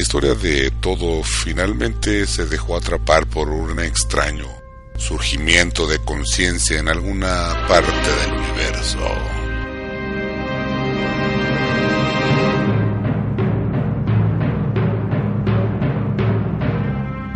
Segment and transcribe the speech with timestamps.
[0.00, 4.46] historia de todo finalmente se dejó atrapar por un extraño
[4.96, 8.98] surgimiento de conciencia en alguna parte del universo.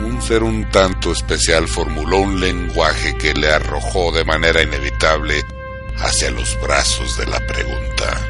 [0.01, 5.45] Un ser un tanto especial formuló un lenguaje que le arrojó de manera inevitable
[5.99, 8.21] hacia los brazos de la pregunta.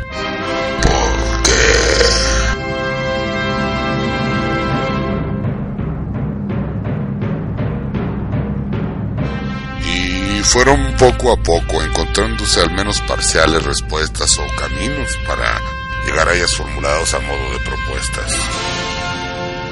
[10.55, 15.61] Fueron poco a poco encontrándose al menos parciales respuestas o caminos para
[16.07, 18.37] llegar a ellas formulados a modo de propuestas.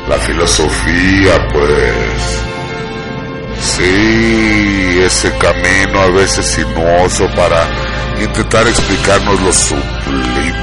[0.08, 1.84] La filosofía, pues...
[3.60, 7.64] Sí, ese camino a veces sinuoso para
[8.20, 10.56] intentar explicarnos lo sublime.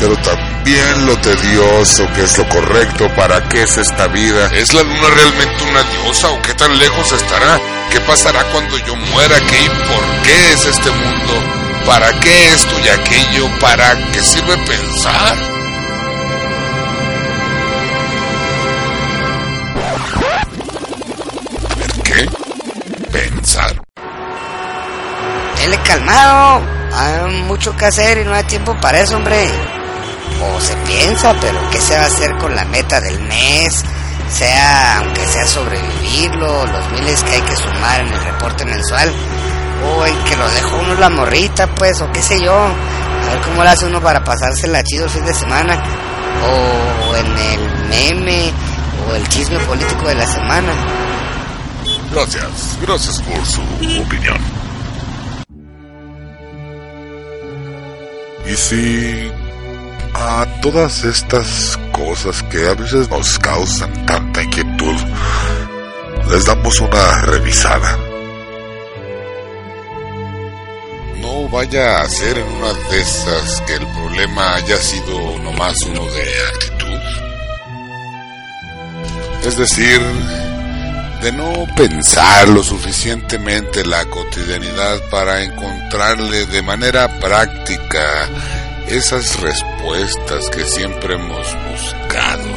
[0.00, 4.50] Pero también lo tedioso que es lo correcto para qué es esta vida.
[4.52, 7.73] ¿Es la luna realmente una diosa o qué tan lejos estará?
[7.90, 9.36] ¿Qué pasará cuando yo muera?
[9.48, 11.64] ¿Qué y por qué es este mundo?
[11.86, 13.58] ¿Para qué esto y aquello?
[13.60, 15.36] ¿Para qué sirve pensar?
[21.78, 22.28] ¿Ver qué?
[23.12, 23.82] Pensar.
[25.58, 26.62] Dele calmado.
[26.94, 29.50] Hay mucho que hacer y no hay tiempo para eso, hombre.
[30.42, 33.84] O se piensa, pero ¿qué se va a hacer con la meta del mes?
[34.30, 39.12] Sea, aunque sea sobrevivirlo, los miles que hay que sumar en el reporte mensual,
[39.86, 43.40] o en que lo dejo uno la morrita, pues, o qué sé yo, a ver
[43.42, 45.82] cómo lo hace uno para pasársela chido el fin de semana,
[46.42, 48.52] o en el meme,
[49.08, 50.72] o el chisme político de la semana.
[52.12, 53.60] Gracias, gracias por su
[54.02, 54.38] opinión.
[58.46, 59.32] Y si
[60.26, 64.96] a todas estas cosas que a veces nos causan tanta inquietud,
[66.30, 67.98] les damos una revisada.
[71.20, 76.06] No vaya a ser en una de esas que el problema haya sido nomás uno
[76.06, 76.22] de
[76.54, 77.00] actitud.
[79.46, 80.00] Es decir,
[81.20, 88.28] de no pensar lo suficientemente la cotidianidad para encontrarle de manera práctica
[88.88, 92.50] esas respuestas que siempre hemos buscado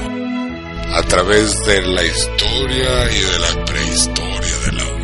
[0.93, 4.97] a través de la historia y de la prehistoria de la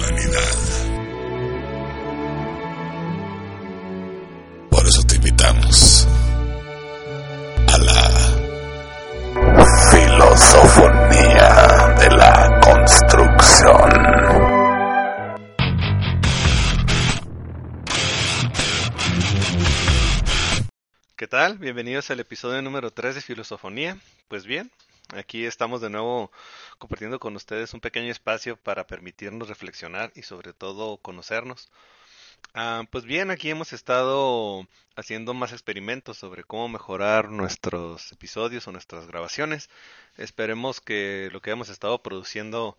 [21.43, 21.57] tal?
[21.57, 23.97] Bienvenidos al episodio número 3 de Filosofonía.
[24.29, 24.71] Pues bien,
[25.13, 26.31] aquí estamos de nuevo
[26.77, 31.69] compartiendo con ustedes un pequeño espacio para permitirnos reflexionar y sobre todo conocernos.
[32.53, 34.65] Ah, pues bien, aquí hemos estado
[34.95, 39.69] haciendo más experimentos sobre cómo mejorar nuestros episodios o nuestras grabaciones.
[40.15, 42.77] Esperemos que lo que hemos estado produciendo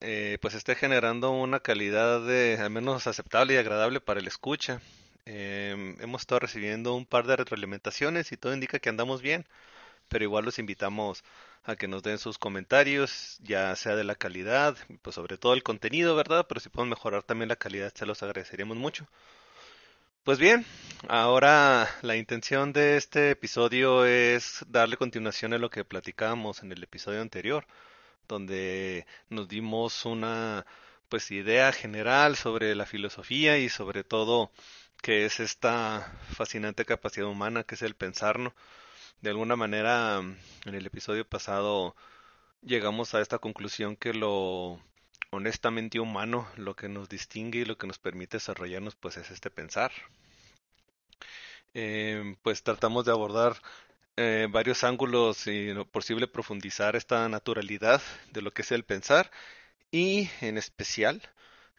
[0.00, 4.80] eh, pues esté generando una calidad de al menos aceptable y agradable para el escucha.
[5.26, 9.44] Em, hemos estado recibiendo un par de retroalimentaciones y todo indica que andamos bien,
[10.08, 11.24] pero igual los invitamos
[11.64, 15.64] a que nos den sus comentarios, ya sea de la calidad, pues sobre todo el
[15.64, 16.46] contenido, ¿verdad?
[16.48, 19.08] Pero si pueden mejorar también la calidad, se los agradeceríamos mucho.
[20.24, 20.66] Pues bien,
[21.08, 26.82] ahora la intención de este episodio es darle continuación a lo que platicábamos en el
[26.82, 27.66] episodio anterior,
[28.28, 30.66] donde nos dimos una
[31.08, 34.50] pues idea general sobre la filosofía y sobre todo
[35.02, 38.54] que es esta fascinante capacidad humana que es el pensar,
[39.22, 41.96] De alguna manera, en el episodio pasado
[42.62, 44.80] llegamos a esta conclusión que lo
[45.30, 49.50] honestamente humano, lo que nos distingue y lo que nos permite desarrollarnos, pues es este
[49.50, 49.92] pensar.
[51.74, 53.56] Eh, pues tratamos de abordar
[54.16, 58.00] eh, varios ángulos y lo posible profundizar esta naturalidad
[58.32, 59.30] de lo que es el pensar
[59.90, 61.22] y en especial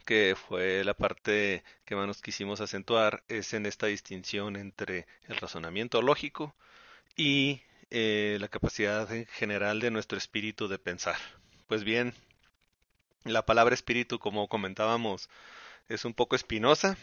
[0.07, 5.35] que fue la parte que más nos quisimos acentuar, es en esta distinción entre el
[5.35, 6.55] razonamiento lógico
[7.17, 7.61] y
[7.91, 11.17] eh, la capacidad en general de nuestro espíritu de pensar.
[11.67, 12.13] Pues bien,
[13.25, 15.29] la palabra espíritu, como comentábamos,
[15.89, 16.97] es un poco espinosa,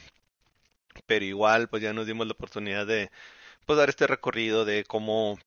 [1.07, 3.11] pero igual pues ya nos dimos la oportunidad de
[3.67, 5.39] pues, dar este recorrido de cómo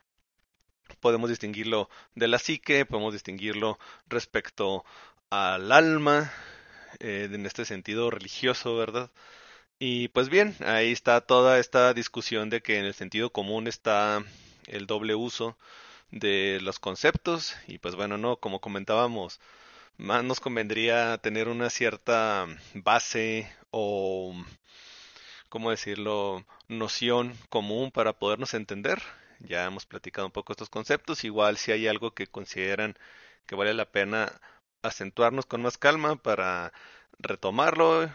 [1.00, 4.86] podemos distinguirlo de la psique, podemos distinguirlo respecto
[5.32, 6.32] al alma,
[7.00, 9.12] eh, en este sentido religioso, ¿verdad?
[9.80, 14.24] Y pues bien, ahí está toda esta discusión de que en el sentido común está
[14.68, 15.58] el doble uso
[16.12, 19.40] de los conceptos y pues bueno, no, como comentábamos,
[19.98, 24.36] más nos convendría tener una cierta base o,
[25.50, 29.02] ¿cómo decirlo?, noción común para podernos entender.
[29.40, 32.98] Ya hemos platicado un poco estos conceptos, igual si hay algo que consideran
[33.46, 34.32] que vale la pena
[34.82, 36.74] acentuarnos con más calma para
[37.20, 38.10] retomarlo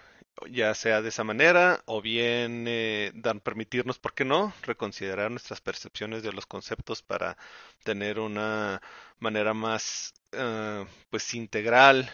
[0.51, 3.13] ya sea de esa manera o bien eh,
[3.43, 7.37] permitirnos, ¿por qué no?, reconsiderar nuestras percepciones de los conceptos para
[7.85, 8.81] tener una
[9.19, 12.11] manera más eh, pues integral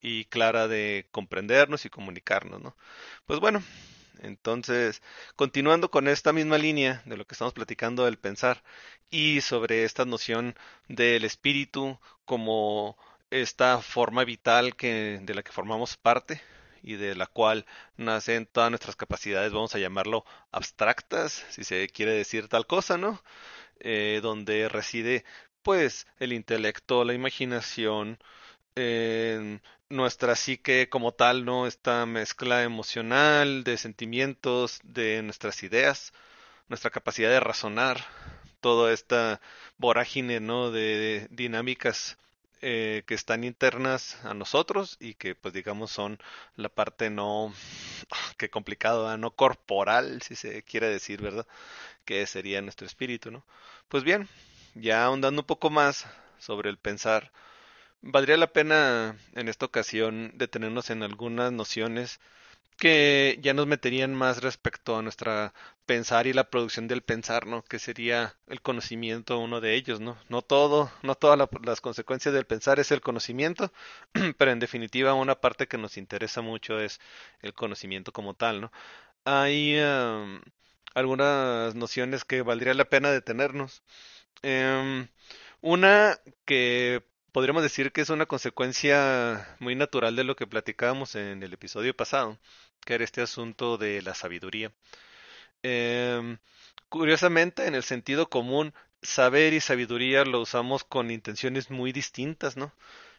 [0.00, 2.76] y clara de comprendernos y comunicarnos, ¿no?
[3.26, 3.62] Pues bueno,
[4.20, 5.02] entonces,
[5.36, 8.62] continuando con esta misma línea de lo que estamos platicando del pensar
[9.10, 10.56] y sobre esta noción
[10.88, 12.96] del espíritu como
[13.32, 16.40] esta forma vital que, de la que formamos parte,
[16.82, 17.64] y de la cual
[17.96, 23.22] nacen todas nuestras capacidades, vamos a llamarlo abstractas, si se quiere decir tal cosa, ¿no?
[23.80, 25.24] Eh, donde reside
[25.62, 28.18] pues el intelecto, la imaginación,
[29.88, 31.66] nuestra psique como tal, ¿no?
[31.66, 36.12] Esta mezcla emocional de sentimientos, de nuestras ideas,
[36.68, 38.04] nuestra capacidad de razonar,
[38.60, 39.40] toda esta
[39.76, 40.70] vorágine, ¿no?
[40.70, 42.16] de dinámicas
[42.62, 46.18] eh, que están internas a nosotros y que pues digamos son
[46.56, 47.52] la parte no,
[48.38, 51.46] qué complicado, no corporal, si se quiere decir, ¿verdad?
[52.04, 53.44] Que sería nuestro espíritu, ¿no?
[53.88, 54.28] Pues bien,
[54.74, 56.06] ya ahondando un poco más
[56.38, 57.32] sobre el pensar,
[58.02, 62.20] valdría la pena en esta ocasión detenernos en algunas nociones
[62.82, 65.54] que ya nos meterían más respecto a nuestra
[65.86, 67.62] pensar y la producción del pensar, ¿no?
[67.62, 70.18] Que sería el conocimiento uno de ellos, ¿no?
[70.28, 73.72] No todo, no todas las consecuencias del pensar es el conocimiento,
[74.36, 77.00] pero en definitiva una parte que nos interesa mucho es
[77.40, 78.72] el conocimiento como tal, ¿no?
[79.24, 79.78] Hay
[80.94, 83.82] algunas nociones que valdría la pena detenernos.
[84.42, 85.08] Em,
[85.60, 91.42] una que podríamos decir que es una consecuencia muy natural de lo que platicábamos en
[91.42, 92.38] el episodio pasado,
[92.84, 94.72] que era este asunto de la sabiduría.
[95.62, 96.38] Em,
[96.88, 102.72] curiosamente, en el sentido común, saber y sabiduría lo usamos con intenciones muy distintas, ¿no?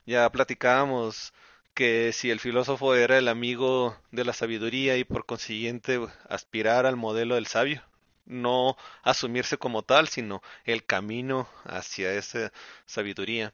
[0.06, 1.33] Ya platicábamos
[1.74, 6.00] que si el filósofo era el amigo de la sabiduría y por consiguiente
[6.30, 7.83] aspirar al modelo del sabio,
[8.25, 12.51] no asumirse como tal, sino el camino hacia esa
[12.86, 13.54] sabiduría,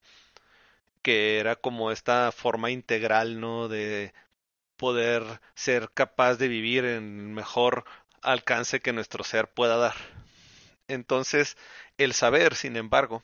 [1.02, 3.68] que era como esta forma integral, ¿no?
[3.68, 4.14] De
[4.80, 5.24] poder
[5.56, 7.86] ser capaz de vivir en mejor
[8.24, 9.96] alcance que nuestro ser pueda dar.
[10.88, 11.58] Entonces,
[11.98, 13.24] el saber, sin embargo,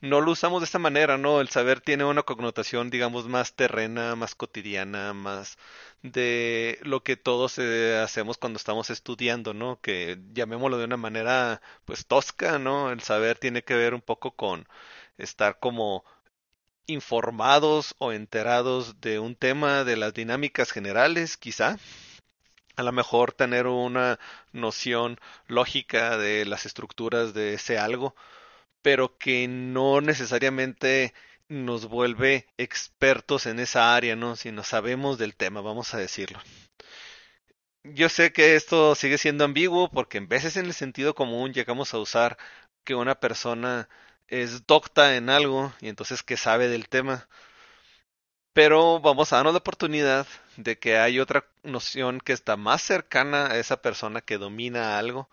[0.00, 1.40] no lo usamos de esta manera, ¿no?
[1.40, 5.58] El saber tiene una connotación, digamos, más terrena, más cotidiana, más
[6.02, 9.80] de lo que todos eh, hacemos cuando estamos estudiando, ¿no?
[9.82, 12.90] Que llamémoslo de una manera, pues, tosca, ¿no?
[12.92, 14.66] El saber tiene que ver un poco con
[15.18, 16.04] estar como
[16.92, 21.78] informados o enterados de un tema, de las dinámicas generales, quizá.
[22.76, 24.18] A lo mejor tener una
[24.52, 28.14] noción lógica de las estructuras de ese algo,
[28.82, 31.12] pero que no necesariamente
[31.48, 34.36] nos vuelve expertos en esa área, ¿no?
[34.36, 36.40] Si no sabemos del tema, vamos a decirlo.
[37.82, 41.94] Yo sé que esto sigue siendo ambiguo porque en veces en el sentido común llegamos
[41.94, 42.36] a usar
[42.84, 43.88] que una persona
[44.30, 47.28] es docta en algo y entonces que sabe del tema.
[48.52, 53.46] Pero vamos a darnos la oportunidad de que hay otra noción que está más cercana
[53.50, 55.28] a esa persona que domina algo,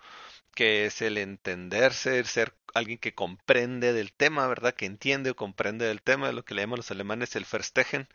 [0.56, 4.74] que es el entenderse, el ser alguien que comprende del tema, ¿verdad?
[4.74, 8.08] Que entiende o comprende del tema, lo que le llaman los alemanes el Verstehen.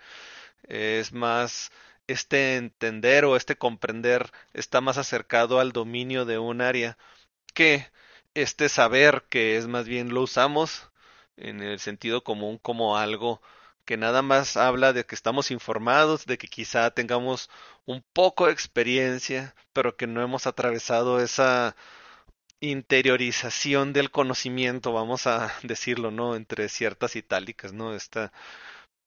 [0.65, 1.73] Es más,
[2.07, 6.99] este entender o este comprender está más acercado al dominio de un área
[7.55, 7.87] que
[8.35, 10.91] este saber que es más bien lo usamos
[11.37, 13.41] en el sentido común como algo
[13.85, 17.51] que nada más habla de que estamos informados, de que quizá tengamos
[17.85, 21.77] un poco de experiencia, pero que no hemos atravesado esa
[22.61, 26.37] interiorización del conocimiento, vamos a decirlo, ¿no?
[26.37, 27.95] Entre ciertas itálicas, ¿no?
[27.95, 28.33] Esta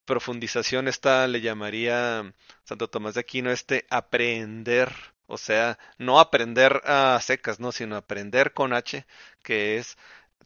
[0.05, 7.19] profundización, esta le llamaría Santo Tomás de Aquino, este aprender o sea, no aprender a
[7.21, 7.71] secas, ¿no?
[7.71, 9.05] Sino aprender con H,
[9.43, 9.97] que es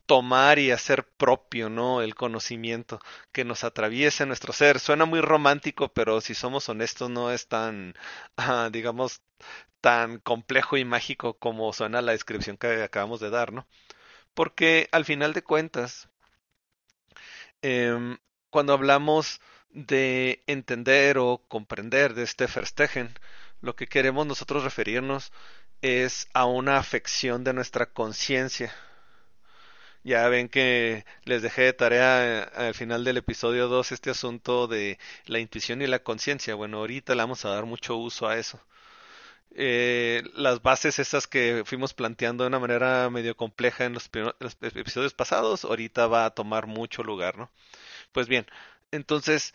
[0.05, 2.01] tomar y hacer propio, ¿no?
[2.01, 2.99] El conocimiento
[3.31, 4.79] que nos atraviese nuestro ser.
[4.79, 7.93] Suena muy romántico, pero si somos honestos no es tan,
[8.37, 9.21] ah, digamos,
[9.81, 13.67] tan complejo y mágico como suena la descripción que acabamos de dar, ¿no?
[14.33, 16.09] Porque al final de cuentas,
[17.61, 18.17] eh,
[18.49, 23.13] cuando hablamos de entender o comprender de este Verstehen,
[23.61, 25.31] lo que queremos nosotros referirnos
[25.81, 28.73] es a una afección de nuestra conciencia
[30.03, 34.67] Ya ven que les dejé de tarea eh, al final del episodio 2 este asunto
[34.67, 36.55] de la intuición y la conciencia.
[36.55, 38.59] Bueno, ahorita le vamos a dar mucho uso a eso.
[39.55, 44.57] Eh, las bases esas que fuimos planteando de una manera medio compleja en los, los
[44.61, 47.51] episodios pasados, ahorita va a tomar mucho lugar, ¿no?
[48.13, 48.47] Pues bien,
[48.91, 49.53] entonces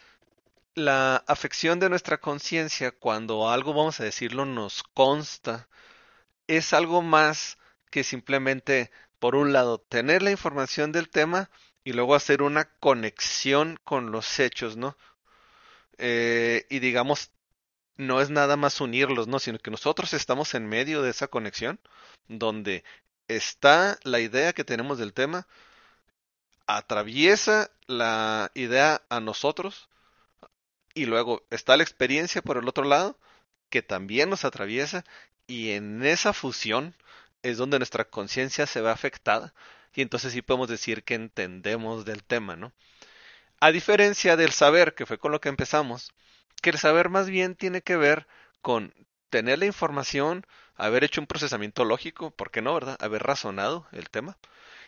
[0.74, 5.68] la afección de nuestra conciencia cuando algo, vamos a decirlo, nos consta,
[6.46, 7.58] es algo más
[7.90, 11.50] que simplemente, por un lado, tener la información del tema
[11.84, 14.96] y luego hacer una conexión con los hechos, ¿no?
[15.98, 17.30] Eh, y digamos,
[17.96, 19.38] no es nada más unirlos, ¿no?
[19.38, 21.78] Sino que nosotros estamos en medio de esa conexión,
[22.28, 22.84] donde
[23.28, 25.46] está la idea que tenemos del tema,
[26.66, 29.88] atraviesa la idea a nosotros,
[30.94, 33.18] y luego está la experiencia por el otro lado,
[33.68, 35.04] que también nos atraviesa,
[35.46, 36.94] y en esa fusión
[37.42, 39.52] es donde nuestra conciencia se ve afectada,
[39.92, 42.72] y entonces sí podemos decir que entendemos del tema, ¿no?
[43.60, 46.12] A diferencia del saber, que fue con lo que empezamos,
[46.62, 48.26] que el saber más bien tiene que ver
[48.62, 48.94] con
[49.30, 50.46] tener la información,
[50.76, 52.96] haber hecho un procesamiento lógico, ¿por qué no, verdad?
[53.00, 54.38] Haber razonado el tema,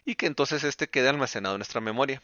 [0.04, 2.22] y que entonces este quede almacenado en nuestra memoria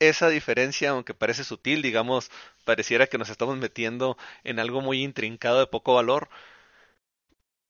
[0.00, 2.30] esa diferencia, aunque parece sutil, digamos,
[2.64, 6.28] pareciera que nos estamos metiendo en algo muy intrincado de poco valor.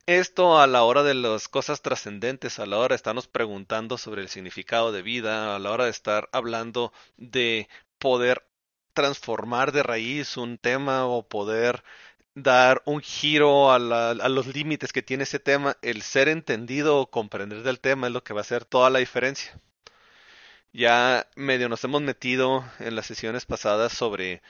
[0.07, 4.23] Esto a la hora de las cosas trascendentes, a la hora de estarnos preguntando sobre
[4.23, 7.69] el significado de vida, a la hora de estar hablando de
[7.99, 8.45] poder
[8.93, 11.85] transformar de raíz un tema o poder
[12.35, 17.11] dar un giro a, a los límites que tiene ese tema, el ser entendido o
[17.11, 19.61] comprender del tema es lo que va a hacer toda la diferencia.
[20.73, 24.43] Ya medio nos hemos metido en las sesiones pasadas sobre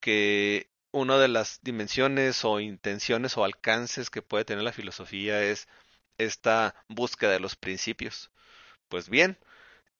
[0.00, 5.68] que una de las dimensiones o intenciones o alcances que puede tener la filosofía es
[6.18, 8.30] esta búsqueda de los principios.
[8.88, 9.38] Pues bien,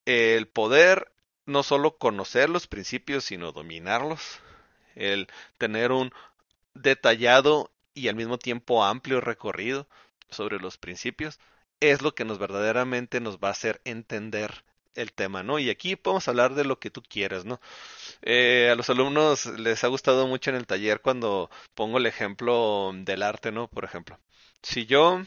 [0.06, 1.12] el poder
[1.46, 4.40] no solo conocer los principios, sino dominarlos,
[4.94, 5.28] el
[5.58, 6.12] tener un
[6.74, 9.88] detallado y al mismo tiempo amplio recorrido
[10.30, 11.38] sobre los principios,
[11.80, 14.64] es lo que nos verdaderamente nos va a hacer entender
[14.96, 15.58] el tema, ¿no?
[15.58, 17.60] Y aquí podemos hablar de lo que tú quieras, ¿no?
[18.22, 22.92] Eh, a los alumnos les ha gustado mucho en el taller cuando pongo el ejemplo
[22.94, 23.68] del arte, ¿no?
[23.68, 24.18] Por ejemplo,
[24.62, 25.22] si yo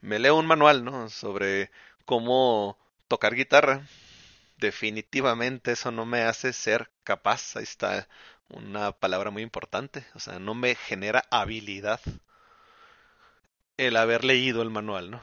[0.00, 1.08] me leo un manual, ¿no?
[1.10, 1.70] Sobre
[2.04, 3.86] cómo tocar guitarra,
[4.58, 8.08] definitivamente eso no me hace ser capaz, ahí está
[8.48, 12.00] una palabra muy importante, o sea, no me genera habilidad
[13.76, 15.22] el haber leído el manual, ¿no?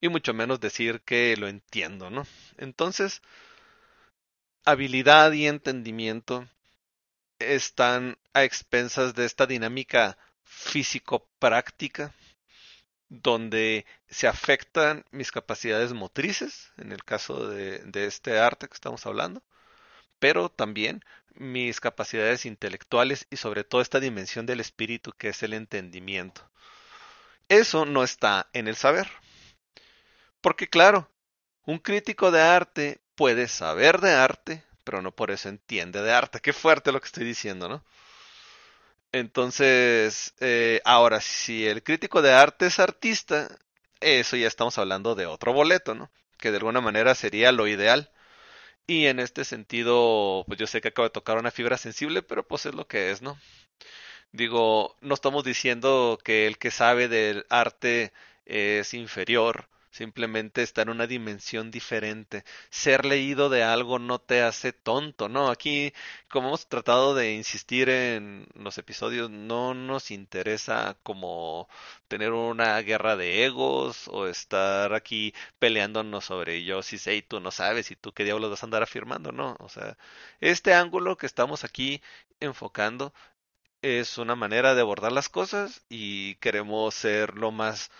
[0.00, 2.26] Y mucho menos decir que lo entiendo, ¿no?
[2.56, 3.22] Entonces,
[4.64, 6.48] habilidad y entendimiento
[7.38, 12.14] están a expensas de esta dinámica físico-práctica
[13.08, 19.04] donde se afectan mis capacidades motrices, en el caso de, de, este arte que estamos
[19.06, 19.42] hablando,
[20.20, 21.04] pero también
[21.34, 26.48] mis capacidades intelectuales y sobre todo esta dimensión del espíritu que es el entendimiento.
[27.48, 29.10] Eso no está en el saber.
[30.40, 31.08] Porque claro,
[31.66, 36.40] un crítico de arte puede saber de arte, pero no por eso entiende de arte.
[36.40, 37.84] Qué fuerte lo que estoy diciendo, ¿no?
[39.12, 43.48] Entonces, eh, ahora, si el crítico de arte es artista,
[44.00, 46.10] eso ya estamos hablando de otro boleto, ¿no?
[46.38, 48.10] Que de alguna manera sería lo ideal.
[48.86, 52.46] Y en este sentido, pues yo sé que acabo de tocar una fibra sensible, pero
[52.46, 53.38] pues es lo que es, ¿no?
[54.32, 58.12] Digo, no estamos diciendo que el que sabe del arte
[58.46, 62.44] es inferior simplemente está en una dimensión diferente.
[62.70, 65.48] Ser leído de algo no te hace tonto, ¿no?
[65.50, 65.92] Aquí,
[66.28, 71.68] como hemos tratado de insistir en los episodios, no nos interesa como
[72.08, 77.40] tener una guerra de egos o estar aquí peleándonos sobre yo si sé y tú
[77.40, 79.56] no sabes y tú qué diablos vas a andar afirmando, ¿no?
[79.60, 79.96] O sea,
[80.40, 82.02] este ángulo que estamos aquí
[82.40, 83.12] enfocando
[83.82, 87.90] es una manera de abordar las cosas y queremos ser lo más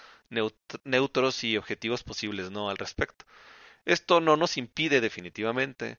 [0.84, 2.70] neutros y objetivos posibles ¿no?
[2.70, 3.24] al respecto.
[3.84, 5.98] Esto no nos impide definitivamente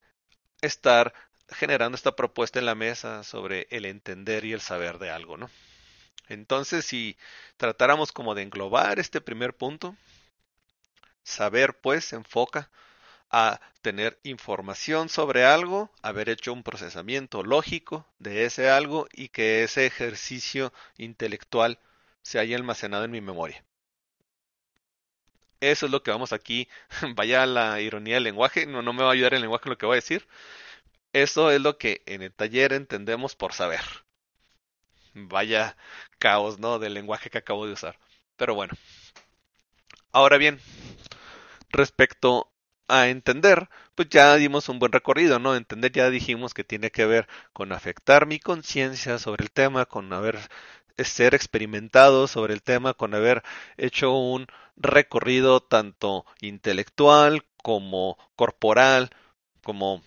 [0.61, 1.13] estar
[1.49, 5.49] generando esta propuesta en la mesa sobre el entender y el saber de algo, ¿no?
[6.29, 7.17] Entonces, si
[7.57, 9.97] tratáramos como de englobar este primer punto,
[11.23, 12.69] saber pues se enfoca
[13.29, 19.63] a tener información sobre algo, haber hecho un procesamiento lógico de ese algo y que
[19.63, 21.79] ese ejercicio intelectual
[22.21, 23.63] se haya almacenado en mi memoria.
[25.61, 26.67] Eso es lo que vamos aquí.
[27.15, 28.65] Vaya la ironía del lenguaje.
[28.65, 30.27] No, no me va a ayudar el lenguaje lo que voy a decir.
[31.13, 33.81] Eso es lo que en el taller entendemos por saber.
[35.13, 35.77] Vaya
[36.19, 36.79] caos, ¿no?
[36.79, 37.97] Del lenguaje que acabo de usar.
[38.37, 38.73] Pero bueno.
[40.11, 40.59] Ahora bien,
[41.69, 42.51] respecto
[42.87, 45.55] a entender, pues ya dimos un buen recorrido, ¿no?
[45.55, 50.11] Entender ya dijimos que tiene que ver con afectar mi conciencia sobre el tema, con
[50.11, 50.39] haber
[50.97, 53.43] ser experimentado sobre el tema, con haber
[53.77, 54.47] hecho un
[54.83, 59.09] recorrido tanto intelectual como corporal,
[59.63, 60.01] como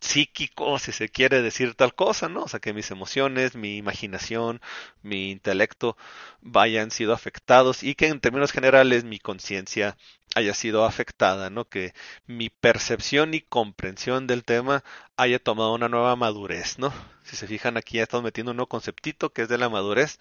[0.00, 2.44] psíquico, si se quiere decir tal cosa, ¿no?
[2.44, 4.60] O sea, que mis emociones, mi imaginación,
[5.02, 5.96] mi intelecto
[6.40, 9.96] vayan sido afectados y que en términos generales mi conciencia
[10.34, 11.68] haya sido afectada, ¿no?
[11.68, 11.94] Que
[12.26, 14.84] mi percepción y comprensión del tema
[15.16, 16.92] haya tomado una nueva madurez, ¿no?
[17.24, 20.18] Si se fijan aquí ya estamos metiendo un nuevo conceptito que es de la madurez,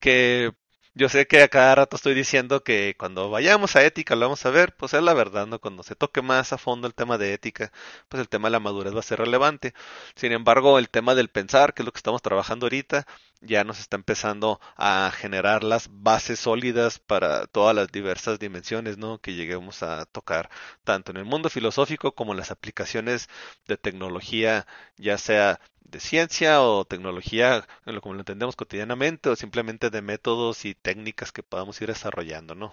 [0.00, 0.52] que
[0.94, 4.44] yo sé que a cada rato estoy diciendo que cuando vayamos a ética lo vamos
[4.46, 5.60] a ver, pues es la verdad, ¿no?
[5.60, 7.72] Cuando se toque más a fondo el tema de ética,
[8.08, 9.72] pues el tema de la madurez va a ser relevante.
[10.16, 13.06] Sin embargo, el tema del pensar, que es lo que estamos trabajando ahorita,
[13.40, 19.18] ya nos está empezando a generar las bases sólidas para todas las diversas dimensiones, ¿no?
[19.20, 20.50] Que lleguemos a tocar,
[20.84, 23.28] tanto en el mundo filosófico como en las aplicaciones
[23.66, 24.66] de tecnología,
[24.96, 27.66] ya sea de ciencia o tecnología,
[28.02, 32.72] como lo entendemos cotidianamente, o simplemente de métodos y técnicas que podamos ir desarrollando, ¿no?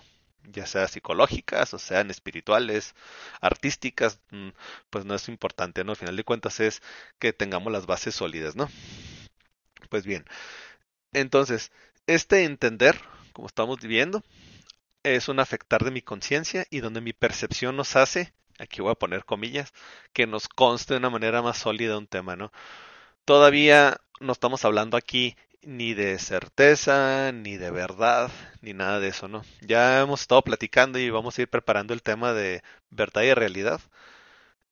[0.52, 2.96] ya sea psicológicas o sean espirituales,
[3.42, 4.50] artísticas, mm,
[4.90, 5.92] pues no es importante, ¿no?
[5.92, 6.82] Al final de cuentas es
[7.20, 8.70] que tengamos las bases sólidas, ¿no?
[9.90, 10.26] Pues bien,
[11.14, 11.72] entonces,
[12.08, 13.00] este entender,
[13.34, 14.24] como estamos viviendo,
[15.04, 18.96] es un afectar de mi conciencia y donde mi percepción nos hace, aquí voy a
[18.96, 19.74] poner comillas,
[20.14, 22.52] que nos conste de una manera más sólida un tema, ¿no?
[23.28, 28.32] Todavía no estamos hablando aquí ni de certeza, ni de verdad,
[28.62, 29.44] ni nada de eso, ¿no?
[29.60, 33.82] Ya hemos estado platicando y vamos a ir preparando el tema de verdad y realidad.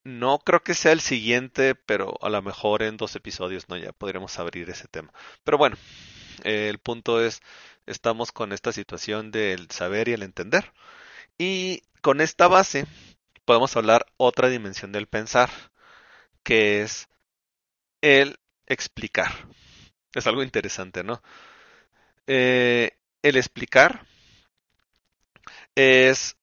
[0.06, 3.76] No creo que sea el siguiente, pero a lo mejor en dos episodios, ¿no?
[3.76, 5.12] Ya podremos abrir ese tema.
[5.44, 5.76] Pero bueno,
[6.46, 7.42] el punto es,
[7.86, 10.72] estamos con esta situación del saber y el entender.
[11.38, 12.88] Y con esta base
[13.44, 15.50] podemos hablar otra dimensión del pensar,
[16.44, 17.10] que es
[18.00, 19.32] el explicar.
[20.14, 21.22] Es algo interesante, ¿no?
[22.28, 24.06] Eh, el explicar
[25.76, 26.38] es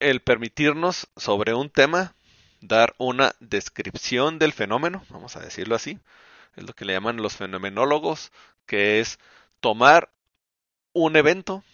[0.00, 2.14] el permitirnos sobre un tema
[2.60, 5.98] dar una descripción del fenómeno, vamos a decirlo así,
[6.56, 8.32] es lo que le llaman los fenomenólogos,
[8.66, 9.18] que es
[9.60, 10.10] tomar
[10.92, 11.64] un evento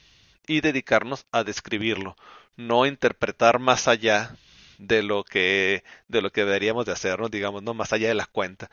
[0.46, 2.16] y dedicarnos a describirlo,
[2.56, 4.34] no interpretar más allá
[4.78, 8.26] de lo que de lo que deberíamos de hacernos, digamos, no más allá de la
[8.26, 8.70] cuenta.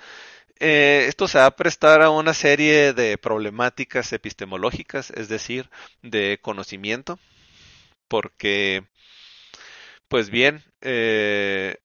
[0.59, 5.69] Eh, esto se va a prestar a una serie de problemáticas epistemológicas, es decir,
[6.01, 7.19] de conocimiento,
[8.07, 8.85] porque,
[10.07, 11.77] pues bien, eh,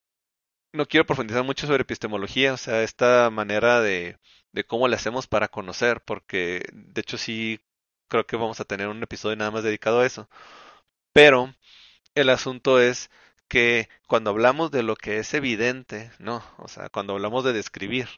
[0.72, 4.18] no quiero profundizar mucho sobre epistemología, o sea, esta manera de,
[4.52, 7.60] de cómo le hacemos para conocer, porque de hecho sí
[8.08, 10.28] creo que vamos a tener un episodio nada más dedicado a eso.
[11.12, 11.54] Pero
[12.14, 13.10] el asunto es
[13.48, 16.44] que cuando hablamos de lo que es evidente, ¿no?
[16.58, 18.08] O sea, cuando hablamos de describir,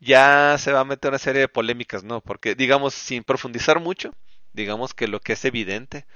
[0.00, 2.20] ya se va a meter una serie de polémicas, ¿no?
[2.20, 4.14] Porque, digamos, sin profundizar mucho,
[4.52, 6.06] digamos que lo que es evidente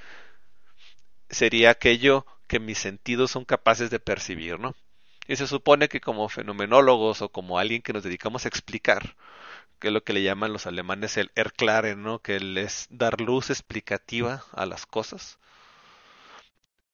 [1.31, 4.75] sería aquello que mis sentidos son capaces de percibir, ¿no?
[5.27, 9.17] Y se supone que como fenomenólogos o como alguien que nos dedicamos a explicar,
[9.79, 12.21] que es lo que le llaman los alemanes el Erklären, ¿no?
[12.21, 15.39] Que es dar luz explicativa a las cosas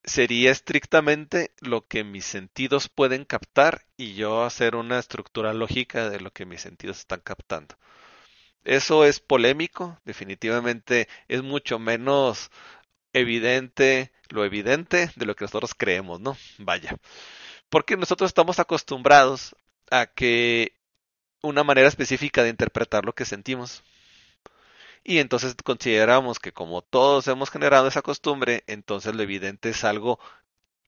[0.05, 6.21] sería estrictamente lo que mis sentidos pueden captar y yo hacer una estructura lógica de
[6.21, 7.77] lo que mis sentidos están captando.
[8.65, 12.51] Eso es polémico, definitivamente es mucho menos
[13.13, 16.37] evidente lo evidente de lo que nosotros creemos, ¿no?
[16.59, 16.97] Vaya.
[17.69, 19.57] Porque nosotros estamos acostumbrados
[19.91, 20.73] a que
[21.43, 23.83] una manera específica de interpretar lo que sentimos.
[25.05, 30.19] Y entonces consideramos que como todos hemos generado esa costumbre, entonces lo evidente es algo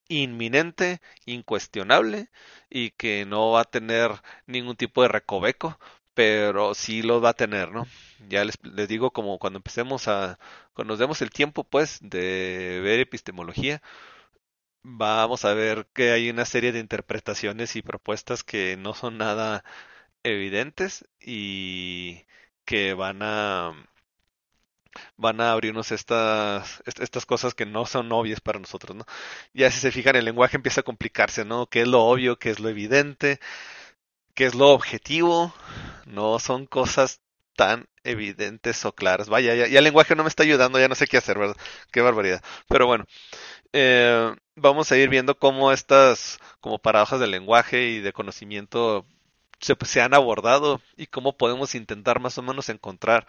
[0.09, 2.31] inminente, incuestionable
[2.68, 4.12] y que no va a tener
[4.46, 5.79] ningún tipo de recoveco,
[6.14, 7.87] pero sí lo va a tener, ¿no?
[8.29, 10.38] Ya les, les digo como cuando empecemos a,
[10.75, 13.83] cuando nos demos el tiempo pues de ver epistemología,
[14.83, 19.64] vamos a ver que hay una serie de interpretaciones y propuestas que no son nada
[20.23, 22.27] evidentes y
[22.64, 23.73] que van a
[25.16, 29.05] van a abrirnos estas, estas cosas que no son obvias para nosotros, ¿no?
[29.55, 31.66] Ya si se fijan, el lenguaje empieza a complicarse, ¿no?
[31.66, 32.38] ¿Qué es lo obvio?
[32.38, 33.40] ¿Qué es lo evidente?
[34.35, 35.55] ¿Qué es lo objetivo?
[36.07, 37.20] No son cosas
[37.57, 39.29] tan evidentes o claras.
[39.29, 41.57] Vaya, ya, el lenguaje no me está ayudando, ya no sé qué hacer, ¿verdad?
[41.92, 42.42] Qué barbaridad.
[42.68, 43.05] Pero bueno,
[43.72, 49.07] eh, vamos a ir viendo cómo estas, como paradojas del lenguaje y de conocimiento
[49.61, 53.27] se, se, han abordado y cómo podemos intentar más o menos encontrar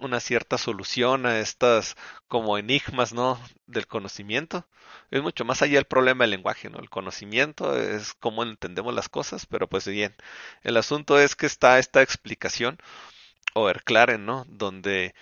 [0.00, 1.96] una cierta solución a estas
[2.28, 3.40] como enigmas, ¿no?
[3.66, 4.66] Del conocimiento.
[5.10, 6.78] Es mucho más allá el problema del lenguaje, ¿no?
[6.78, 10.14] El conocimiento es cómo entendemos las cosas, pero pues bien,
[10.62, 12.78] el asunto es que está esta explicación
[13.54, 14.44] o Erklaren, ¿no?
[14.48, 15.14] Donde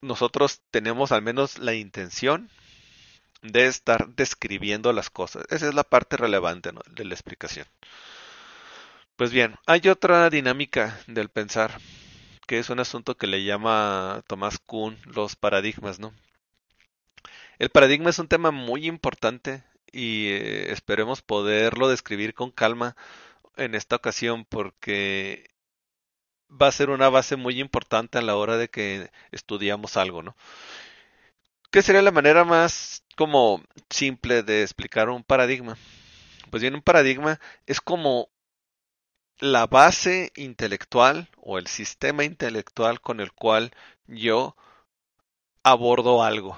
[0.00, 2.50] nosotros tenemos al menos la intención
[3.42, 5.44] de estar describiendo las cosas.
[5.50, 7.66] Esa es la parte relevante de la explicación.
[9.22, 11.78] Pues bien, hay otra dinámica del pensar,
[12.48, 16.12] que es un asunto que le llama Tomás Kuhn los paradigmas, ¿no?
[17.60, 22.96] El paradigma es un tema muy importante y eh, esperemos poderlo describir con calma
[23.56, 25.54] en esta ocasión porque
[26.50, 30.34] va a ser una base muy importante a la hora de que estudiamos algo, ¿no?
[31.70, 35.78] ¿Qué sería la manera más como simple de explicar un paradigma?
[36.50, 38.31] Pues bien, un paradigma es como
[39.42, 43.72] la base intelectual o el sistema intelectual con el cual
[44.06, 44.54] yo
[45.64, 46.56] abordo algo.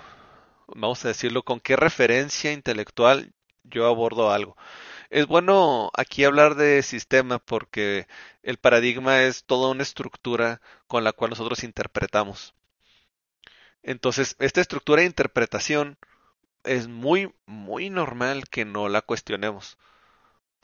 [0.66, 4.54] Vamos a decirlo, con qué referencia intelectual yo abordo algo.
[5.08, 8.06] Es bueno aquí hablar de sistema porque
[8.42, 12.54] el paradigma es toda una estructura con la cual nosotros interpretamos.
[13.82, 15.96] Entonces, esta estructura de interpretación
[16.64, 19.78] es muy, muy normal que no la cuestionemos.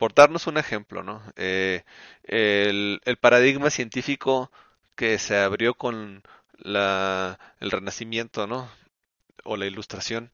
[0.01, 1.21] Por darnos un ejemplo, ¿no?
[1.35, 1.83] Eh,
[2.23, 4.51] el, paradigma científico
[4.95, 6.23] que se abrió con
[6.57, 8.67] la, el Renacimiento, ¿no?
[9.43, 10.31] O la Ilustración,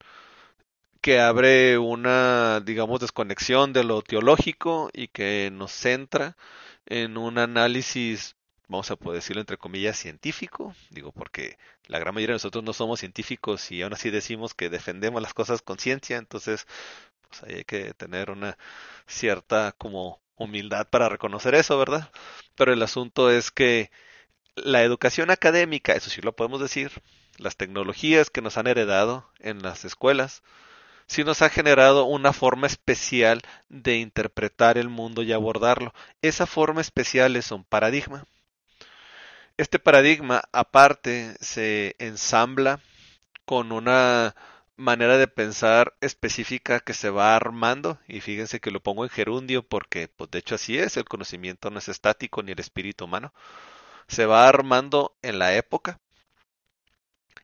[1.02, 6.38] que abre una, digamos, desconexión de lo teológico y que nos centra
[6.86, 8.38] en un análisis,
[8.70, 12.72] vamos a poder decirlo entre comillas, científico, digo, porque la gran mayoría de nosotros no
[12.72, 16.68] somos científicos y aún así decimos que defendemos las cosas con ciencia, entonces,
[17.30, 18.58] pues hay que tener una
[19.08, 22.12] cierta como humildad para reconocer eso, ¿verdad?
[22.56, 23.92] Pero el asunto es que
[24.56, 26.92] la educación académica, eso sí lo podemos decir,
[27.38, 30.44] las tecnologías que nos han heredado en las escuelas,
[31.08, 35.94] sí nos ha generado una forma especial de interpretar el mundo y abordarlo.
[36.22, 38.26] Esa forma especial es un paradigma.
[39.58, 42.80] Este paradigma, aparte, se ensambla
[43.46, 44.36] con una
[44.78, 49.64] manera de pensar específica que se va armando y fíjense que lo pongo en gerundio
[49.68, 53.34] porque pues de hecho así es, el conocimiento no es estático ni el espíritu humano.
[54.08, 56.00] Se va armando en la época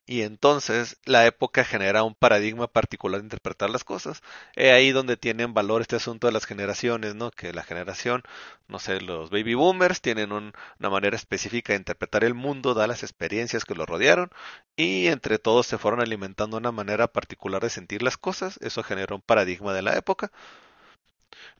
[0.06, 4.22] y entonces la época genera un paradigma particular de interpretar las cosas.
[4.54, 7.30] Es ahí donde tienen valor este asunto de las generaciones, ¿no?
[7.30, 8.22] Que la generación,
[8.68, 13.02] no sé, los baby boomers tienen una manera específica de interpretar el mundo, da las
[13.02, 14.30] experiencias que lo rodearon,
[14.76, 18.58] y entre todos se fueron alimentando una manera particular de sentir las cosas.
[18.60, 20.30] Eso generó un paradigma de la época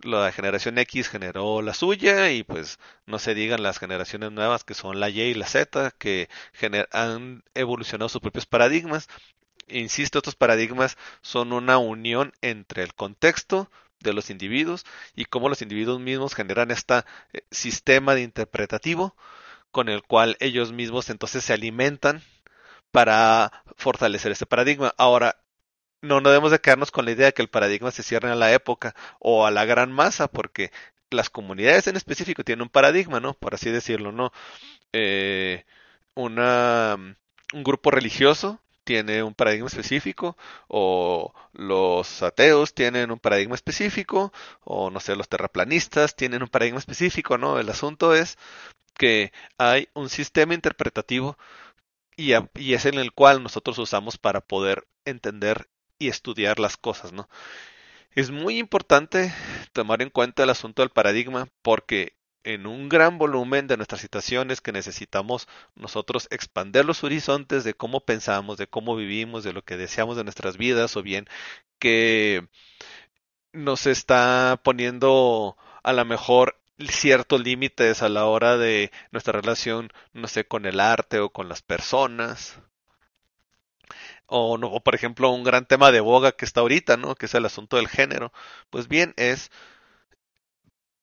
[0.03, 4.75] la generación X generó la suya y pues no se digan las generaciones nuevas que
[4.75, 6.29] son la Y y la Z que
[6.93, 9.09] han evolucionado sus propios paradigmas.
[9.69, 14.85] Insisto, estos paradigmas son una unión entre el contexto de los individuos
[15.15, 17.03] y cómo los individuos mismos generan este
[17.51, 19.17] sistema de interpretativo
[19.71, 22.23] con el cual ellos mismos entonces se alimentan
[22.93, 24.95] para fortalecer este paradigma.
[24.99, 25.37] Ahora,
[26.05, 28.35] no, no debemos de quedarnos con la idea de que el paradigma se cierre a
[28.35, 30.71] la época o a la gran masa, porque
[31.11, 33.35] las comunidades en específico tienen un paradigma, ¿no?
[33.35, 34.33] Por así decirlo, ¿no?
[34.93, 35.65] Eh,
[36.15, 36.97] una,
[37.53, 40.37] un grupo religioso tiene un paradigma específico,
[40.69, 44.33] o los ateos tienen un paradigma específico,
[44.65, 47.59] o no sé, los terraplanistas tienen un paradigma específico, ¿no?
[47.59, 48.39] El asunto es
[48.95, 51.39] que hay un sistema interpretativo
[52.17, 55.69] y, y es en el cual nosotros usamos para poder entender
[56.05, 57.29] y estudiar las cosas, ¿no?
[58.15, 59.35] Es muy importante
[59.73, 62.15] tomar en cuenta el asunto del paradigma porque
[62.45, 68.01] en un gran volumen de nuestras situaciones que necesitamos nosotros expander los horizontes de cómo
[68.01, 71.27] pensamos, de cómo vivimos, de lo que deseamos de nuestras vidas o bien
[71.79, 72.47] que
[73.53, 80.29] nos está poniendo a lo mejor ciertos límites a la hora de nuestra relación, no
[80.29, 82.61] sé, con el arte o con las personas
[84.27, 87.15] o, no, por ejemplo un gran tema de boga que está ahorita, ¿no?
[87.15, 88.33] Que es el asunto del género.
[88.71, 89.51] Pues bien, es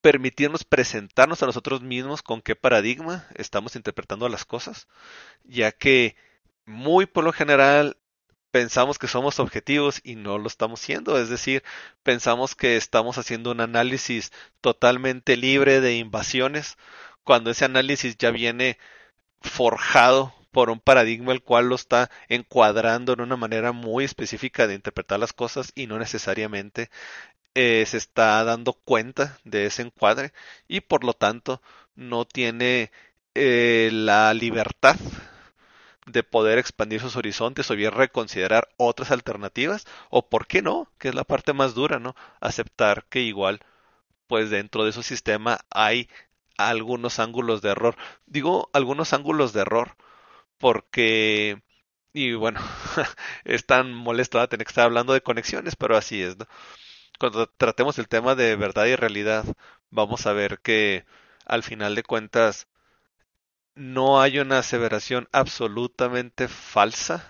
[0.01, 4.87] permitirnos presentarnos a nosotros mismos con qué paradigma estamos interpretando las cosas,
[5.43, 6.15] ya que
[6.65, 7.97] muy por lo general
[8.51, 11.63] pensamos que somos objetivos y no lo estamos siendo, es decir,
[12.03, 14.31] pensamos que estamos haciendo un análisis
[14.61, 16.77] totalmente libre de invasiones,
[17.23, 18.77] cuando ese análisis ya viene
[19.41, 24.75] forjado por un paradigma el cual lo está encuadrando en una manera muy específica de
[24.75, 26.89] interpretar las cosas y no necesariamente
[27.55, 30.33] eh, se está dando cuenta de ese encuadre
[30.67, 31.61] y por lo tanto
[31.95, 32.91] no tiene
[33.35, 34.97] eh, la libertad
[36.05, 41.09] de poder expandir sus horizontes o bien reconsiderar otras alternativas o por qué no, que
[41.09, 42.15] es la parte más dura, ¿no?
[42.39, 43.61] Aceptar que igual
[44.27, 46.09] pues dentro de su sistema hay
[46.57, 47.95] algunos ángulos de error.
[48.25, 49.95] Digo algunos ángulos de error
[50.61, 51.61] porque
[52.13, 52.59] y bueno,
[53.45, 56.45] es tan molesto tener que estar hablando de conexiones, pero así es, ¿no?
[57.19, 59.45] Cuando tratemos el tema de verdad y realidad,
[59.91, 61.05] vamos a ver que
[61.45, 62.67] al final de cuentas
[63.75, 67.27] no hay una aseveración absolutamente falsa,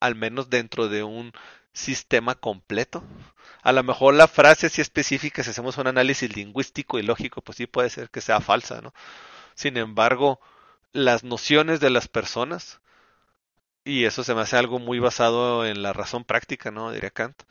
[0.00, 1.32] al menos dentro de un
[1.72, 3.04] sistema completo.
[3.62, 7.56] A lo mejor la frase sí específica, si hacemos un análisis lingüístico y lógico, pues
[7.58, 8.94] sí puede ser que sea falsa, ¿no?
[9.54, 10.40] Sin embargo,
[10.92, 12.80] las nociones de las personas,
[13.84, 16.92] y eso se me hace algo muy basado en la razón práctica, ¿no?
[16.92, 17.42] Diría Kant,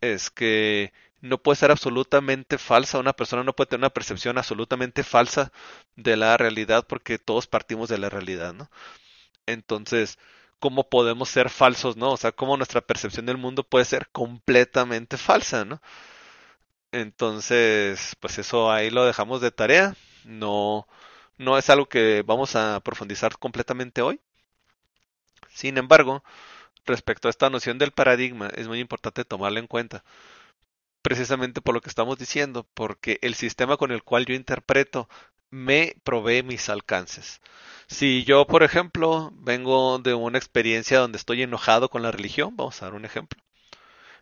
[0.00, 5.04] es que no puede ser absolutamente falsa, una persona no puede tener una percepción absolutamente
[5.04, 5.52] falsa
[5.96, 8.70] de la realidad porque todos partimos de la realidad, ¿no?
[9.46, 10.18] Entonces,
[10.60, 12.12] ¿cómo podemos ser falsos, no?
[12.12, 15.80] O sea, ¿cómo nuestra percepción del mundo puede ser completamente falsa, ¿no?
[16.92, 20.86] Entonces, pues eso ahí lo dejamos de tarea, no,
[21.38, 24.20] no es algo que vamos a profundizar completamente hoy.
[25.48, 26.22] Sin embargo,
[26.86, 30.04] respecto a esta noción del paradigma, es muy importante tomarla en cuenta
[31.02, 35.08] precisamente por lo que estamos diciendo, porque el sistema con el cual yo interpreto
[35.50, 37.40] me provee mis alcances.
[37.88, 42.80] Si yo, por ejemplo, vengo de una experiencia donde estoy enojado con la religión, vamos
[42.80, 43.42] a dar un ejemplo.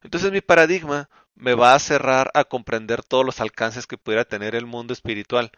[0.03, 4.55] Entonces mi paradigma me va a cerrar a comprender todos los alcances que pudiera tener
[4.55, 5.53] el mundo espiritual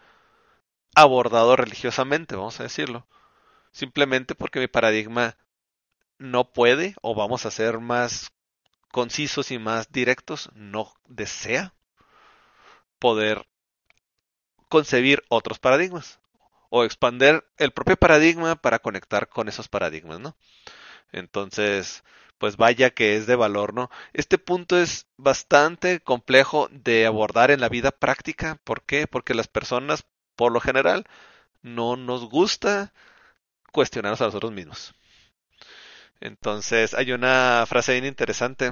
[0.95, 3.07] abordado religiosamente, vamos a decirlo.
[3.71, 5.37] Simplemente porque mi paradigma
[6.17, 8.31] no puede, o vamos a ser más
[8.91, 11.73] concisos y más directos, no desea
[12.99, 13.47] poder
[14.69, 16.19] concebir otros paradigmas
[16.69, 20.35] o expander el propio paradigma para conectar con esos paradigmas, ¿no?
[21.11, 22.03] Entonces,
[22.39, 23.91] pues vaya que es de valor, ¿no?
[24.13, 28.59] Este punto es bastante complejo de abordar en la vida práctica.
[28.63, 29.05] ¿Por qué?
[29.05, 31.05] Porque las personas, por lo general,
[31.61, 32.93] no nos gusta
[33.71, 34.93] cuestionarnos a nosotros mismos.
[36.21, 38.71] Entonces hay una frase bien interesante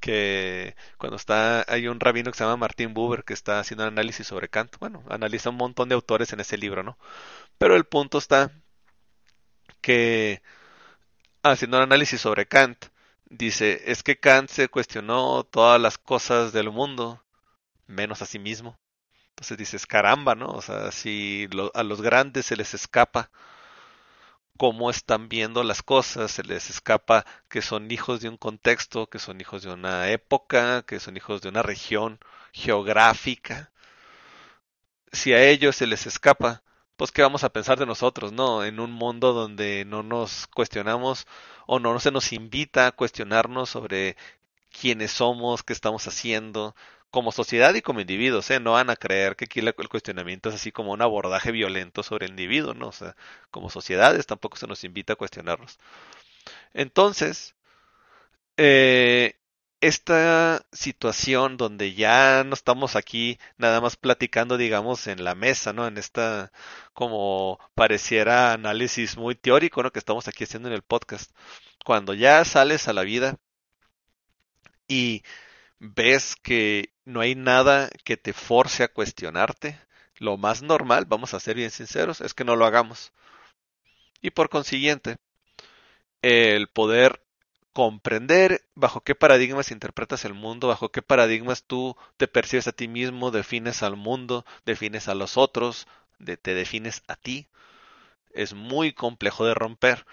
[0.00, 3.88] que cuando está hay un rabino que se llama Martin Buber que está haciendo un
[3.88, 4.76] análisis sobre Kant.
[4.78, 6.98] Bueno, analiza un montón de autores en ese libro, ¿no?
[7.58, 8.52] Pero el punto está
[9.80, 10.42] que
[11.42, 12.86] haciendo un análisis sobre Kant
[13.30, 17.22] dice es que Kant se cuestionó todas las cosas del mundo
[17.86, 18.78] menos a sí mismo.
[19.38, 20.48] Entonces dices caramba, ¿no?
[20.48, 23.30] O sea, si a los grandes se les escapa
[24.56, 29.20] cómo están viendo las cosas, se les escapa que son hijos de un contexto, que
[29.20, 32.18] son hijos de una época, que son hijos de una región
[32.52, 33.70] geográfica.
[35.12, 36.64] Si a ellos se les escapa,
[36.96, 38.64] pues qué vamos a pensar de nosotros, ¿no?
[38.64, 41.28] En un mundo donde no nos cuestionamos
[41.68, 44.16] o no se nos invita a cuestionarnos sobre
[44.80, 46.74] quiénes somos, qué estamos haciendo,
[47.10, 48.60] como sociedad y como individuos, ¿eh?
[48.60, 52.26] No van a creer que aquí el cuestionamiento es así como un abordaje violento sobre
[52.26, 52.88] el individuo, ¿no?
[52.88, 53.16] O sea,
[53.50, 55.78] como sociedades tampoco se nos invita a cuestionarlos.
[56.74, 57.54] Entonces,
[58.56, 59.34] eh,
[59.80, 65.86] esta situación donde ya no estamos aquí nada más platicando, digamos, en la mesa, ¿no?
[65.86, 66.52] En esta,
[66.94, 69.92] como pareciera análisis muy teórico, ¿no?
[69.92, 71.32] Que estamos aquí haciendo en el podcast.
[71.84, 73.36] Cuando ya sales a la vida
[74.88, 75.22] y
[75.78, 79.78] ves que no hay nada que te force a cuestionarte,
[80.16, 83.12] lo más normal, vamos a ser bien sinceros, es que no lo hagamos.
[84.20, 85.16] Y por consiguiente,
[86.22, 87.22] el poder
[87.72, 92.88] comprender bajo qué paradigmas interpretas el mundo, bajo qué paradigmas tú te percibes a ti
[92.88, 95.86] mismo, defines al mundo, defines a los otros,
[96.42, 97.46] te defines a ti,
[98.32, 100.06] es muy complejo de romper.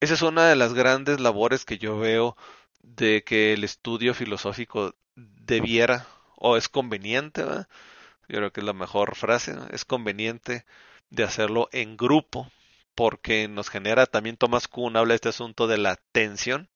[0.00, 2.36] Esa es una de las grandes labores que yo veo
[2.82, 9.16] de que el estudio filosófico debiera o es conveniente, yo creo que es la mejor
[9.16, 10.64] frase, es conveniente
[11.10, 12.50] de hacerlo en grupo
[12.96, 16.68] porque nos genera también Thomas Kuhn habla de este asunto de la tensión,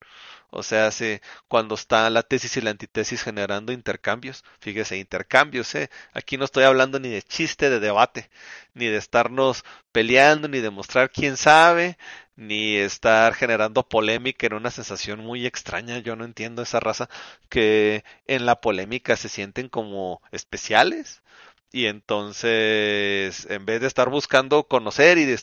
[0.51, 5.89] o sea, hace, cuando está la tesis y la antitesis generando intercambios, fíjese, intercambios, ¿eh?
[6.13, 8.29] aquí no estoy hablando ni de chiste, de debate,
[8.73, 11.97] ni de estarnos peleando, ni de mostrar quién sabe,
[12.35, 15.99] ni estar generando polémica en una sensación muy extraña.
[15.99, 17.09] Yo no entiendo esa raza
[17.49, 21.21] que en la polémica se sienten como especiales
[21.71, 25.35] y entonces en vez de estar buscando conocer y,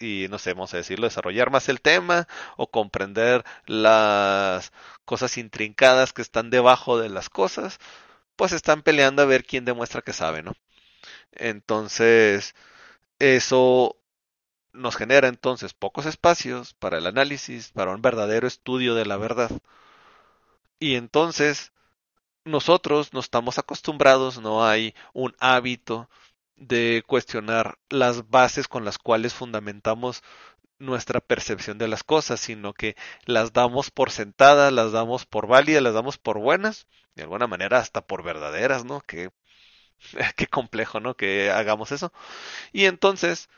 [0.00, 4.72] y, no sé, vamos a decirlo, desarrollar más el tema o comprender las
[5.04, 7.78] cosas intrincadas que están debajo de las cosas,
[8.36, 10.54] pues están peleando a ver quién demuestra que sabe, ¿no?
[11.32, 12.54] Entonces,
[13.18, 13.96] eso
[14.72, 19.50] nos genera entonces pocos espacios para el análisis, para un verdadero estudio de la verdad.
[20.80, 21.72] Y entonces
[22.48, 26.08] nosotros no estamos acostumbrados, no hay un hábito
[26.56, 30.22] de cuestionar las bases con las cuales fundamentamos
[30.78, 35.82] nuestra percepción de las cosas, sino que las damos por sentadas, las damos por válidas,
[35.82, 39.00] las damos por buenas, de alguna manera hasta por verdaderas, ¿no?
[39.00, 39.30] Qué
[40.50, 41.16] complejo, ¿no?
[41.16, 42.12] Que hagamos eso.
[42.72, 43.48] Y entonces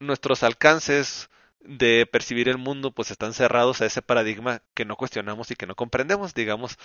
[0.00, 5.50] nuestros alcances de percibir el mundo pues están cerrados a ese paradigma que no cuestionamos
[5.50, 6.78] y que no comprendemos, digamos,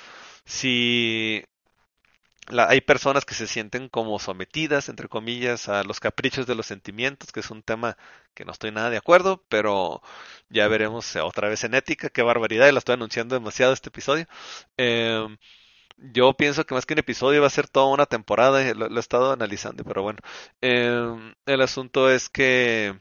[0.46, 1.44] si
[2.48, 7.32] hay personas que se sienten como sometidas, entre comillas, a los caprichos de los sentimientos,
[7.32, 7.98] que es un tema
[8.34, 10.02] que no estoy nada de acuerdo, pero
[10.50, 14.26] ya veremos otra vez en ética, qué barbaridad, y la estoy anunciando demasiado este episodio.
[14.78, 15.38] Em,
[15.98, 18.98] yo pienso que más que un episodio va a ser toda una temporada, lo, lo
[18.98, 20.20] he estado analizando, pero bueno,
[20.62, 23.00] em, el asunto es que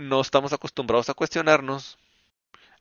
[0.00, 1.98] no estamos acostumbrados a cuestionarnos,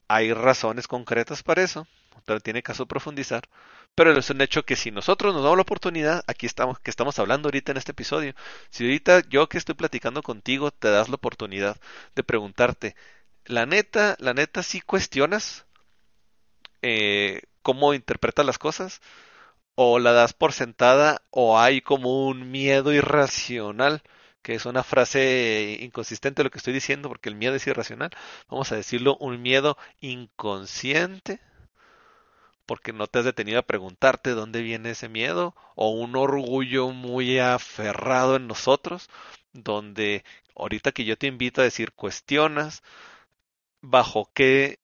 [0.08, 1.88] hay razones concretas para eso,
[2.26, 3.48] pero tiene caso profundizar,
[3.96, 7.18] pero es un hecho que si nosotros nos damos la oportunidad, aquí estamos, que estamos
[7.20, 8.34] hablando ahorita en este episodio,
[8.70, 11.78] si ahorita yo que estoy platicando contigo te das la oportunidad
[12.16, 12.96] de preguntarte,
[13.46, 15.66] la neta, la neta sí cuestionas
[16.82, 19.02] eh, cómo interpretas las cosas,
[19.76, 24.04] o la das por sentada, o hay como un miedo irracional,
[24.46, 28.12] que es una frase inconsistente lo que estoy diciendo, porque el miedo es irracional,
[28.48, 31.42] vamos a decirlo, un miedo inconsciente
[32.68, 37.40] porque no te has detenido a preguntarte dónde viene ese miedo o un orgullo muy
[37.40, 39.10] aferrado en nosotros,
[39.52, 40.24] donde
[40.56, 42.84] ahorita que yo te invito a decir cuestionas
[43.82, 44.78] bajo qué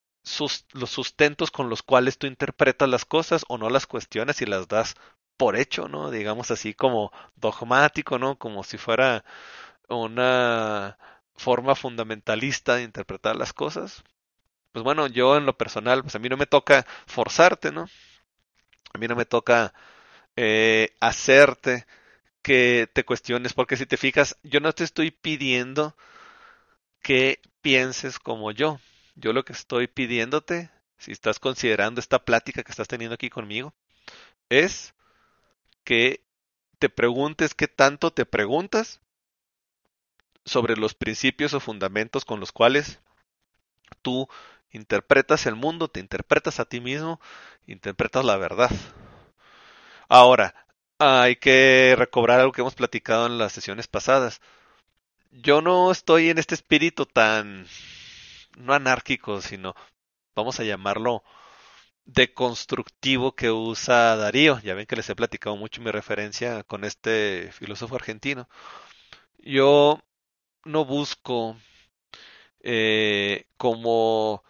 [0.73, 4.67] los sustentos con los cuales tú interpretas las cosas o no las cuestionas y las
[4.67, 4.95] das
[5.37, 6.11] por hecho, ¿no?
[6.11, 8.37] Digamos así como dogmático, ¿no?
[8.37, 9.25] Como si fuera
[9.89, 10.97] una
[11.35, 14.03] forma fundamentalista de interpretar las cosas
[14.71, 17.87] pues bueno, yo en lo personal, pues a mí no me toca forzarte, ¿no?
[18.93, 19.73] A mí no me toca
[20.35, 21.85] eh, hacerte
[22.41, 25.95] que te cuestiones, porque si te fijas, yo no te estoy pidiendo
[27.01, 28.79] que pienses como yo.
[29.15, 33.73] Yo lo que estoy pidiéndote, si estás considerando esta plática que estás teniendo aquí conmigo,
[34.49, 34.93] es
[35.83, 36.23] que
[36.79, 39.01] te preguntes qué tanto te preguntas
[40.45, 42.99] sobre los principios o fundamentos con los cuales
[44.01, 44.27] tú
[44.71, 47.19] interpretas el mundo, te interpretas a ti mismo,
[47.67, 48.71] interpretas la verdad.
[50.09, 50.65] Ahora,
[50.99, 54.41] hay que recobrar algo que hemos platicado en las sesiones pasadas.
[55.31, 57.65] Yo no estoy en este espíritu tan,
[58.57, 59.75] no anárquico, sino,
[60.35, 61.23] vamos a llamarlo,
[62.13, 64.59] deconstructivo que usa Darío.
[64.61, 68.47] Ya ven que les he platicado mucho mi referencia con este filósofo argentino.
[69.39, 70.01] Yo
[70.65, 71.57] no busco
[72.61, 74.43] eh, como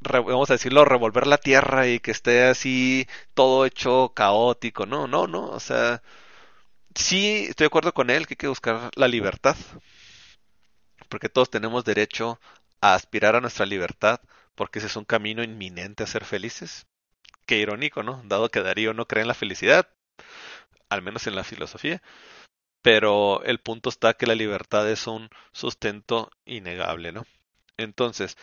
[0.00, 4.86] vamos a decirlo, revolver la tierra y que esté así todo hecho caótico.
[4.86, 5.46] No, no, no.
[5.50, 6.02] O sea,
[6.94, 9.56] sí estoy de acuerdo con él que hay que buscar la libertad.
[11.08, 12.40] Porque todos tenemos derecho
[12.80, 14.20] a aspirar a nuestra libertad,
[14.60, 16.86] porque ese es un camino inminente a ser felices.
[17.46, 18.20] Qué irónico, ¿no?
[18.26, 19.88] Dado que Darío no cree en la felicidad,
[20.90, 22.02] al menos en la filosofía.
[22.82, 27.24] Pero el punto está que la libertad es un sustento innegable, ¿no?
[27.78, 28.36] Entonces,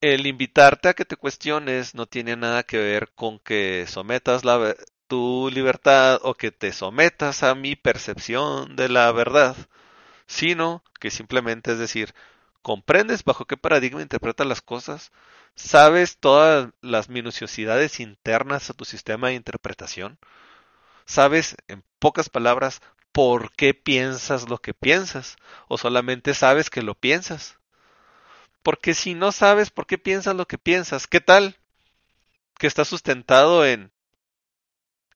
[0.00, 4.74] el invitarte a que te cuestiones no tiene nada que ver con que sometas la,
[5.06, 9.54] tu libertad o que te sometas a mi percepción de la verdad,
[10.26, 12.14] sino que simplemente es decir,
[12.62, 15.12] comprendes bajo qué paradigma interpretas las cosas,
[15.54, 20.18] sabes todas las minuciosidades internas a tu sistema de interpretación,
[21.04, 22.80] sabes, en pocas palabras,
[23.12, 25.36] por qué piensas lo que piensas,
[25.68, 27.58] o solamente sabes que lo piensas.
[28.62, 31.56] Porque si no sabes por qué piensas lo que piensas, ¿qué tal?
[32.58, 33.92] Que está sustentado en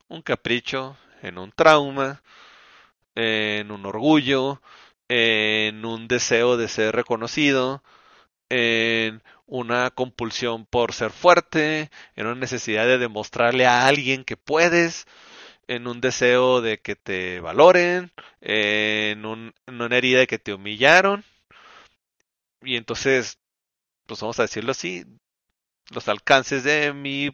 [0.08, 2.22] un capricho, en un trauma,
[3.14, 4.60] en un orgullo,
[5.08, 7.82] en un deseo de ser reconocido,
[8.50, 15.06] en una compulsión por ser fuerte, en una necesidad de demostrarle a alguien que puedes,
[15.68, 21.24] en un deseo de que te valoren, en, un, una herida de que te humillaron,
[22.62, 23.38] y entonces,
[24.06, 25.04] pues vamos a decirlo así,
[25.90, 27.30] los alcances de mi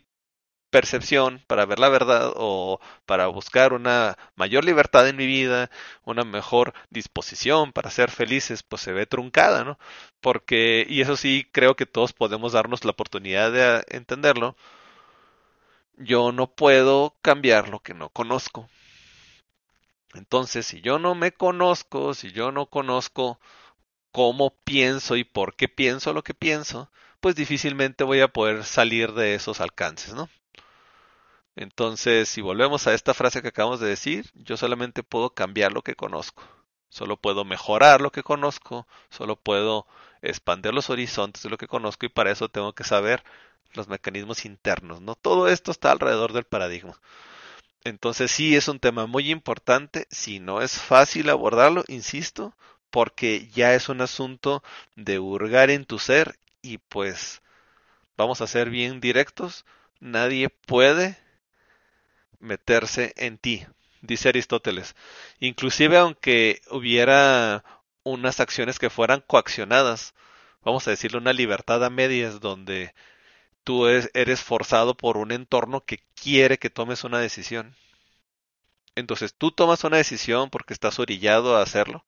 [0.73, 5.71] percepción para ver la verdad o para buscar una mayor libertad en mi vida,
[6.05, 9.79] una mejor disposición para ser felices, pues se ve truncada, ¿no?
[10.21, 14.57] Porque, y eso sí, creo que todos podemos darnos la oportunidad de entenderlo.
[15.97, 18.69] yo no puedo cambiar lo que no conozco.
[20.15, 23.39] Entonces, si yo no me conozco, si yo no conozco
[24.13, 29.13] cómo pienso y por qué pienso lo que pienso, pues difícilmente voy a poder salir
[29.15, 30.29] de esos alcances, ¿no?
[31.57, 35.83] Entonces, si volvemos a esta frase que acabamos de decir, yo solamente puedo cambiar lo
[35.83, 36.43] que conozco,
[36.89, 39.87] solo puedo mejorar lo que conozco, solo puedo
[40.23, 43.23] expandir los horizontes de lo que conozco y para eso tengo que saber
[43.75, 45.15] los mecanismos internos, ¿no?
[45.15, 47.01] Todo esto está alrededor del paradigma.
[47.85, 52.55] Entonces sí es un tema muy importante, si no es fácil abordarlo, insisto,
[52.91, 54.63] porque ya es un asunto
[54.97, 57.43] de hurgar en tu ser y pues
[58.17, 59.65] vamos a ser bien directos,
[60.01, 61.19] nadie puede
[62.43, 63.65] meterse en ti,
[64.03, 64.95] dice Aristóteles.
[65.41, 67.65] Inclusive aunque hubiera
[68.03, 70.15] unas acciones que fueran coaccionadas,
[70.63, 72.95] vamos a decirle una libertad a medias donde
[73.65, 77.77] tú eres forzado por un entorno que quiere que tomes una decisión.
[78.95, 82.05] Entonces tú tomas una decisión porque estás orillado a hacerlo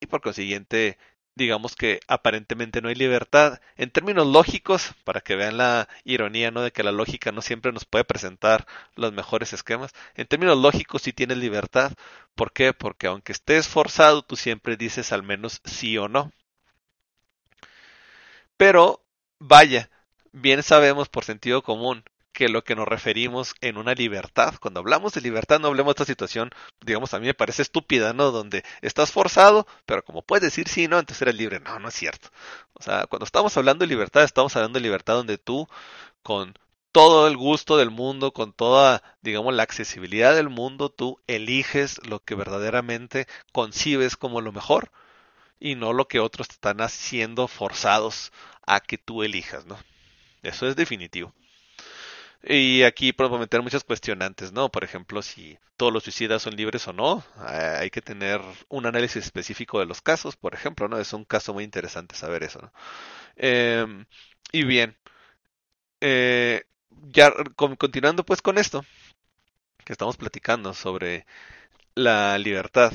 [0.00, 0.98] y por consiguiente
[1.34, 3.60] digamos que aparentemente no hay libertad.
[3.76, 6.62] En términos lógicos, para que vean la ironía, ¿no?
[6.62, 8.66] De que la lógica no siempre nos puede presentar
[8.96, 9.92] los mejores esquemas.
[10.14, 11.92] En términos lógicos sí tienes libertad.
[12.34, 12.72] ¿Por qué?
[12.72, 16.32] Porque aunque estés forzado, tú siempre dices al menos sí o no.
[18.56, 19.04] Pero,
[19.38, 19.90] vaya,
[20.32, 24.54] bien sabemos por sentido común que lo que nos referimos en una libertad.
[24.60, 28.12] Cuando hablamos de libertad no hablemos de esta situación, digamos, a mí me parece estúpida,
[28.12, 28.30] ¿no?
[28.30, 31.60] Donde estás forzado, pero como puedes decir sí, no, entonces eres libre.
[31.60, 32.30] No, no es cierto.
[32.74, 35.68] O sea, cuando estamos hablando de libertad, estamos hablando de libertad donde tú,
[36.22, 36.54] con
[36.92, 42.20] todo el gusto del mundo, con toda, digamos, la accesibilidad del mundo, tú eliges lo
[42.20, 44.90] que verdaderamente concibes como lo mejor
[45.60, 48.32] y no lo que otros te están haciendo forzados
[48.66, 49.78] a que tú elijas, ¿no?
[50.42, 51.32] Eso es definitivo.
[52.44, 54.68] Y aquí podemos meter muchas cuestionantes, ¿no?
[54.70, 57.24] Por ejemplo, si todos los suicidas son libres o no.
[57.48, 60.98] Eh, hay que tener un análisis específico de los casos, por ejemplo, ¿no?
[60.98, 62.72] Es un caso muy interesante saber eso, ¿no?
[63.36, 64.06] Em,
[64.52, 64.96] y bien,
[66.00, 66.64] eh,
[67.12, 68.84] ya continuando pues con esto,
[69.84, 71.26] que estamos platicando sobre
[71.94, 72.92] la libertad.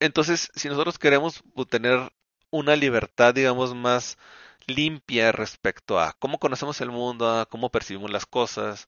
[0.00, 2.12] Entonces, si nosotros queremos tener
[2.50, 4.18] una libertad, digamos, más
[4.66, 8.86] limpia respecto a cómo conocemos el mundo, a cómo percibimos las cosas,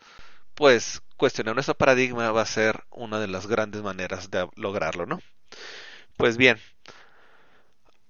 [0.55, 5.21] pues cuestionar nuestro paradigma va a ser una de las grandes maneras de lograrlo, ¿no?
[6.17, 6.59] Pues bien,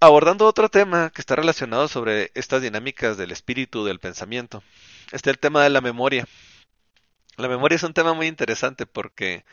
[0.01, 4.63] abordando otro tema que está relacionado sobre estas dinámicas del espíritu, del pensamiento,
[5.13, 6.27] está el tema de la memoria.
[7.37, 9.45] La memoria es un tema muy interesante porque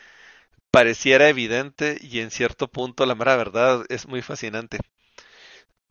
[0.70, 4.78] pareciera evidente y en cierto punto la mera verdad es muy fascinante.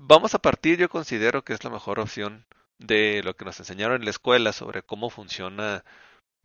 [0.05, 2.45] Vamos a partir, yo considero que es la mejor opción
[2.77, 5.85] de lo que nos enseñaron en la escuela sobre cómo funciona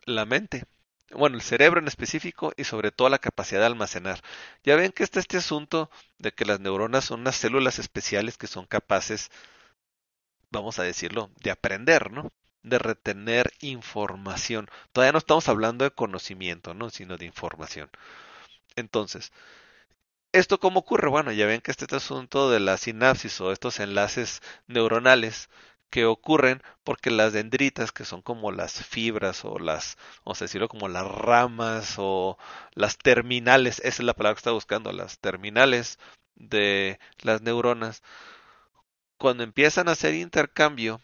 [0.05, 0.65] la mente.
[1.11, 4.21] Bueno, el cerebro en específico y sobre todo la capacidad de almacenar.
[4.63, 8.47] Ya ven que está este asunto de que las neuronas son unas células especiales que
[8.47, 9.29] son capaces,
[10.51, 12.31] vamos a decirlo, de aprender, ¿no?
[12.63, 14.69] De retener información.
[14.93, 16.91] Todavía no estamos hablando de conocimiento, ¿no?
[16.91, 17.91] Sino de información.
[18.77, 19.33] Entonces,
[20.33, 21.09] ¿Esto cómo ocurre?
[21.09, 25.49] Bueno, ya ven que este asunto de la sinapsis o estos enlaces neuronales
[25.91, 30.69] que ocurren porque las dendritas, que son como las fibras o las, vamos a decirlo
[30.69, 32.37] como las ramas o
[32.75, 35.99] las terminales, esa es la palabra que está buscando, las terminales
[36.35, 38.03] de las neuronas,
[39.19, 41.01] cuando empiezan a hacer intercambio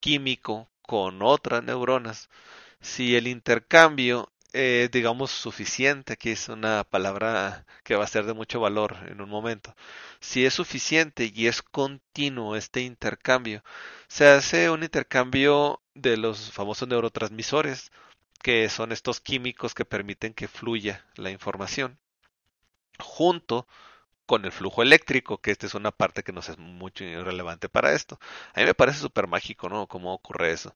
[0.00, 2.30] químico con otras neuronas,
[2.80, 8.34] si el intercambio eh, digamos, suficiente, que es una palabra que va a ser de
[8.34, 9.74] mucho valor en un momento.
[10.20, 13.62] Si es suficiente y es continuo este intercambio,
[14.08, 17.92] se hace un intercambio de los famosos neurotransmisores,
[18.42, 21.98] que son estos químicos que permiten que fluya la información,
[22.98, 23.66] junto
[24.26, 27.94] con el flujo eléctrico, que esta es una parte que nos es mucho relevante para
[27.94, 28.18] esto.
[28.54, 29.86] A mí me parece súper mágico, ¿no?
[29.88, 30.74] Cómo ocurre eso.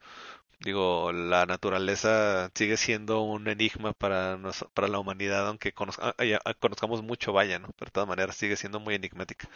[0.64, 4.38] Digo, la naturaleza sigue siendo un enigma para,
[4.74, 7.68] para la humanidad, aunque ah, ah, conozcamos mucho, vaya, ¿no?
[7.76, 9.48] Pero de todas maneras sigue siendo muy enigmática.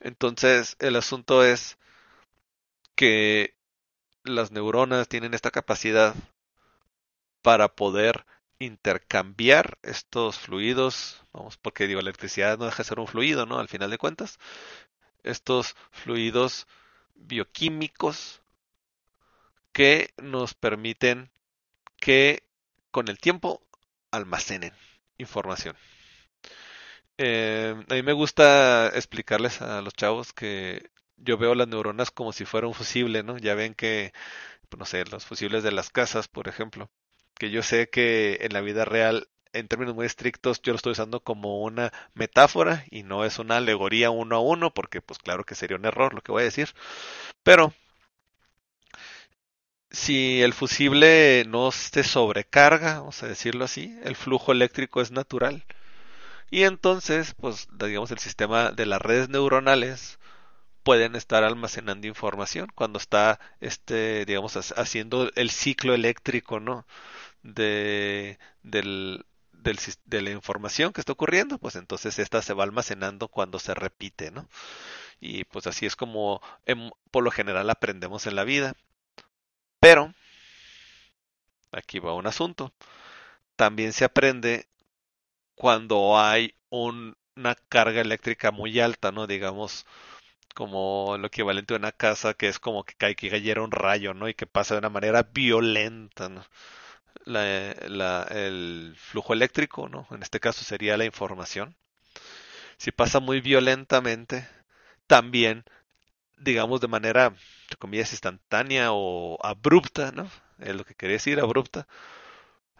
[0.00, 1.78] Entonces, el asunto es
[2.94, 3.56] que
[4.24, 6.14] las neuronas tienen esta capacidad
[7.42, 8.26] para poder
[8.58, 13.58] intercambiar estos fluidos, vamos, porque digo, electricidad no deja de ser un fluido, ¿no?
[13.58, 14.38] Al final de cuentas,
[15.24, 16.66] estos fluidos
[17.14, 18.40] bioquímicos
[19.76, 21.30] que nos permiten
[22.00, 22.44] que
[22.90, 23.60] con el tiempo
[24.10, 24.72] almacenen
[25.18, 25.76] información.
[27.18, 32.32] Eh, a mí me gusta explicarles a los chavos que yo veo las neuronas como
[32.32, 33.36] si fuera un fusible, ¿no?
[33.36, 34.14] Ya ven que
[34.78, 36.88] no sé, los fusibles de las casas, por ejemplo,
[37.34, 40.92] que yo sé que en la vida real en términos muy estrictos yo lo estoy
[40.92, 45.44] usando como una metáfora y no es una alegoría uno a uno porque pues claro
[45.44, 46.70] que sería un error lo que voy a decir
[47.42, 47.74] pero
[49.96, 55.64] si el fusible no se sobrecarga vamos a decirlo así el flujo eléctrico es natural
[56.50, 60.18] y entonces pues digamos el sistema de las redes neuronales
[60.82, 66.86] pueden estar almacenando información cuando está este digamos haciendo el ciclo eléctrico no
[67.42, 69.24] de del,
[70.04, 74.30] de la información que está ocurriendo, pues entonces esta se va almacenando cuando se repite,
[74.30, 74.48] ¿no?
[75.20, 76.40] Y pues así es como
[77.10, 78.74] por lo general aprendemos en la vida.
[79.86, 80.12] Pero,
[81.70, 82.72] aquí va un asunto,
[83.56, 84.66] también se aprende
[85.54, 89.28] cuando hay una carga eléctrica muy alta, ¿no?
[89.28, 89.86] Digamos,
[90.54, 94.14] como lo equivalente a una casa que es como que cae que cayera un rayo,
[94.14, 94.28] ¿no?
[94.28, 96.30] Y que pasa de una manera violenta,
[97.26, 100.08] el flujo eléctrico, ¿no?
[100.10, 101.76] En este caso sería la información.
[102.78, 104.48] Si pasa muy violentamente,
[105.06, 105.64] también,
[106.38, 107.34] digamos, de manera,
[107.66, 110.30] entre comillas, instantánea o abrupta, ¿no?
[110.60, 111.86] Es lo que quería decir, abrupta.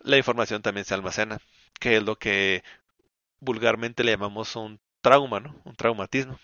[0.00, 1.38] La información también se almacena,
[1.80, 2.64] que es lo que
[3.40, 5.56] vulgarmente le llamamos un trauma, ¿no?
[5.64, 6.38] Un traumatismo.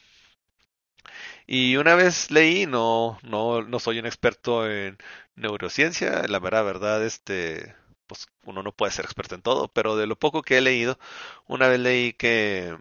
[1.47, 4.99] Y una vez leí, no, no, no soy un experto en
[5.35, 7.75] neurociencia, la verdad, verdad, este,
[8.07, 10.99] pues uno no puede ser experto en todo, pero de lo poco que he leído,
[11.47, 12.77] una vez leí que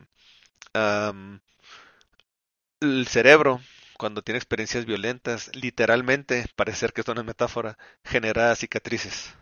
[2.82, 3.62] el cerebro,
[4.02, 9.36] cuando tiene experiencias violentas, literalmente, parece ser que es una metáfora, genera cicatrices.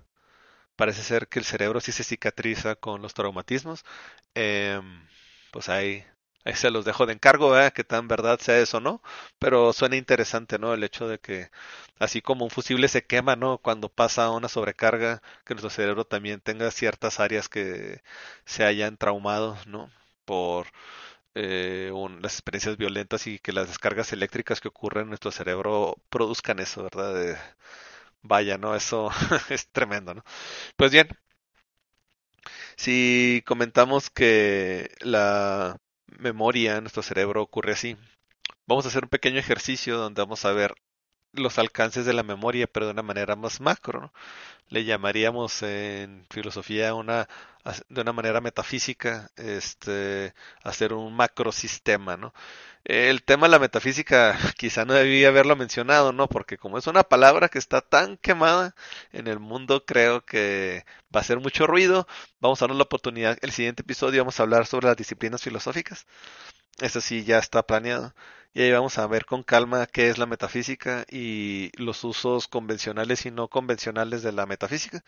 [0.75, 3.85] Parece ser que el cerebro sí se cicatriza con los traumatismos.
[4.35, 5.07] Em,
[5.51, 6.05] pues hay
[6.45, 7.71] Ahí se los dejo de encargo, ¿eh?
[7.73, 9.01] que tan verdad sea eso, ¿no?
[9.39, 10.73] Pero suena interesante, ¿no?
[10.73, 11.51] El hecho de que
[11.99, 13.57] así como un fusible se quema, ¿no?
[13.59, 18.01] Cuando pasa una sobrecarga, que nuestro cerebro también tenga ciertas áreas que
[18.45, 19.91] se hayan traumado, ¿no?
[20.25, 20.67] Por
[21.35, 26.59] eh, las experiencias violentas y que las descargas eléctricas que ocurren en nuestro cerebro produzcan
[26.59, 27.37] eso, ¿verdad?
[28.21, 28.75] vaya, ¿no?
[28.75, 29.09] Eso
[29.49, 30.23] es tremendo, ¿no?
[30.77, 31.09] Pues bien,
[32.75, 35.77] si comentamos que la
[36.07, 37.97] memoria en nuestro cerebro ocurre así.
[38.67, 40.75] Vamos a hacer un pequeño ejercicio donde vamos a ver
[41.33, 44.11] los alcances de la memoria, pero de una manera más macro.
[44.69, 47.27] Le llamaríamos en filosofía una,
[47.89, 52.33] de una manera metafísica, este, hacer un macrosistema, ¿no?
[52.85, 56.27] El tema de la metafísica quizá no debía haberlo mencionado, ¿no?
[56.27, 58.75] Porque como es una palabra que está tan quemada
[59.11, 62.07] en el mundo, creo que va a hacer mucho ruido.
[62.39, 63.37] Vamos a darnos la oportunidad.
[63.41, 66.05] El siguiente episodio vamos a hablar sobre las disciplinas filosóficas.
[66.79, 68.13] Eso sí, ya está planeado.
[68.53, 73.25] Y ahí vamos a ver con calma qué es la metafísica y los usos convencionales
[73.25, 75.03] y no convencionales de la metafísica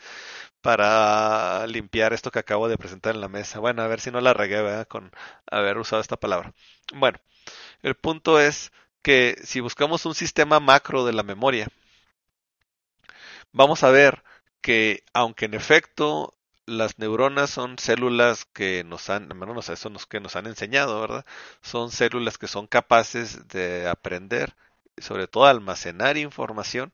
[0.61, 3.59] para limpiar esto que acabo de presentar en la mesa.
[3.59, 5.11] Bueno, a ver si no la regué con
[5.51, 6.53] haber usado esta palabra.
[6.93, 7.19] Bueno,
[7.83, 8.71] el punto es
[9.03, 11.67] que si buscamos un sistema macro de la memoria,
[13.51, 14.23] vamos a ver
[14.61, 16.35] que aunque en efecto
[16.71, 21.25] las neuronas son células que nos han, menos eso nos, que nos han enseñado, ¿verdad?
[21.61, 24.55] Son células que son capaces de aprender,
[24.97, 26.93] sobre todo almacenar información,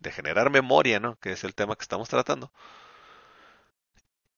[0.00, 1.18] de generar memoria, ¿no?
[1.20, 2.52] Que es el tema que estamos tratando.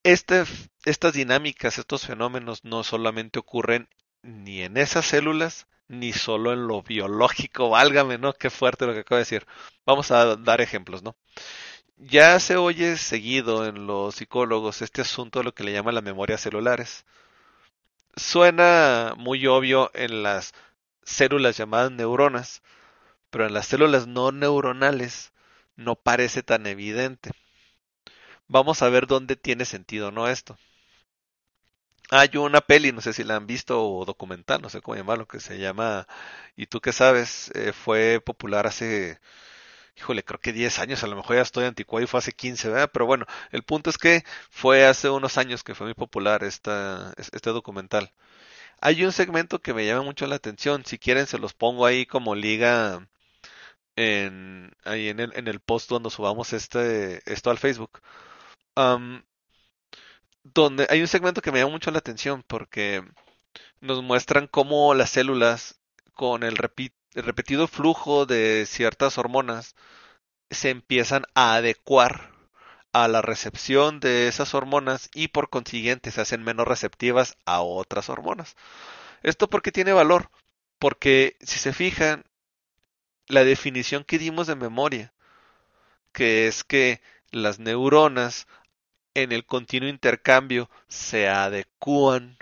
[0.03, 0.43] Este,
[0.85, 3.89] estas dinámicas, estos fenómenos no solamente ocurren
[4.23, 8.33] ni en esas células, ni solo en lo biológico, válgame, ¿no?
[8.33, 9.45] Qué fuerte lo que acabo de decir.
[9.85, 11.15] Vamos a dar ejemplos, ¿no?
[11.99, 16.03] Ya se oye seguido en los psicólogos este asunto de lo que le llaman las
[16.03, 17.05] memorias celulares.
[18.17, 20.53] Suena muy obvio en las
[21.03, 22.61] células llamadas neuronas,
[23.31, 25.33] pero en las células no neuronales
[25.75, 27.31] no parece tan evidente.
[28.49, 30.57] Vamos a ver dónde tiene sentido no esto.
[32.09, 35.27] Hay una peli, no sé si la han visto o documental, no sé cómo llamarlo,
[35.27, 36.07] que se llama
[36.55, 37.51] ¿Y tú qué sabes?
[37.55, 39.19] Eh, fue popular hace
[39.97, 42.69] híjole, creo que 10 años, a lo mejor ya estoy anticuado y fue hace 15,
[42.69, 42.89] ¿verdad?
[42.93, 47.13] Pero bueno, el punto es que fue hace unos años que fue muy popular esta,
[47.17, 48.13] este documental.
[48.81, 52.05] Hay un segmento que me llama mucho la atención, si quieren se los pongo ahí
[52.05, 53.07] como liga
[53.95, 58.01] en, ahí en el, en el post cuando subamos este, esto al Facebook.
[60.43, 63.03] donde hay un segmento que me llama mucho la atención porque
[63.81, 65.79] nos muestran cómo las células
[66.13, 69.75] con el, repeat, el repetido flujo de ciertas hormonas
[70.51, 72.31] se empiezan a adecuar
[72.93, 78.09] a la recepción de esas hormonas y por consiguiente se hacen menos receptivas a otras
[78.09, 78.55] hormonas.
[79.23, 80.29] ¿Esto porque tiene valor?
[80.77, 82.23] Porque si se fijan,
[83.25, 85.11] la definición que dimos de memoria
[86.11, 87.01] que es que
[87.31, 88.47] las neuronas
[89.15, 92.37] en el continuo intercambio se adecúan,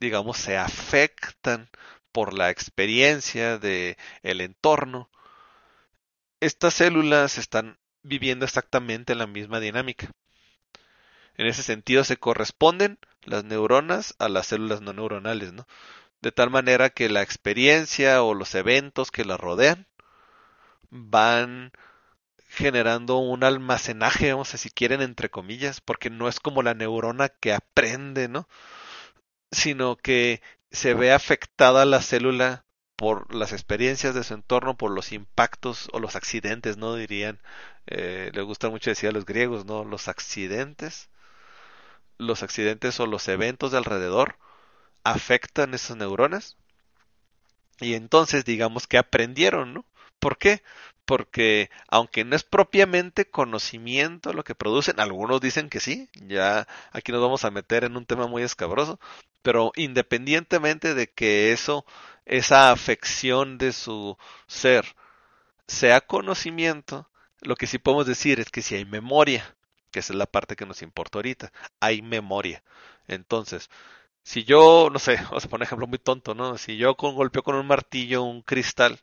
[0.00, 1.70] digamos, se afectan
[2.12, 5.10] por la experiencia de el entorno.
[6.40, 10.10] Estas células están viviendo exactamente la misma dinámica.
[11.36, 15.52] En ese sentido se corresponden las neuronas a las células no neuronales.
[16.20, 19.86] De tal manera que la experiencia o los eventos que las rodean
[20.90, 21.72] van
[22.48, 27.28] generando un almacenaje, vamos a si quieren, entre comillas, porque no es como la neurona
[27.30, 28.46] que aprende, ¿no?
[29.50, 30.42] Sino que
[30.72, 32.64] se ve afectada la célula
[32.96, 36.94] por las experiencias de su entorno, por los impactos o los accidentes, ¿no?
[36.94, 37.40] Dirían,
[37.86, 39.84] eh, le gusta mucho decir a los griegos, ¿no?
[39.84, 41.10] Los accidentes,
[42.18, 44.38] los accidentes o los eventos de alrededor
[45.04, 46.56] afectan esas neuronas
[47.80, 49.84] y entonces digamos que aprendieron, ¿no?
[50.20, 50.62] ¿Por qué?
[51.04, 57.12] Porque aunque no es propiamente conocimiento lo que producen, algunos dicen que sí, ya aquí
[57.12, 59.00] nos vamos a meter en un tema muy escabroso,
[59.42, 61.84] pero independientemente de que eso,
[62.26, 64.84] esa afección de su ser
[65.66, 69.56] sea conocimiento, lo que sí podemos decir es que si hay memoria,
[69.90, 72.62] que esa es la parte que nos importa ahorita, hay memoria.
[73.08, 73.70] Entonces,
[74.22, 76.58] si yo, no sé, vamos a poner un ejemplo muy tonto, ¿no?
[76.58, 79.00] Si yo con, golpeo con un martillo un cristal,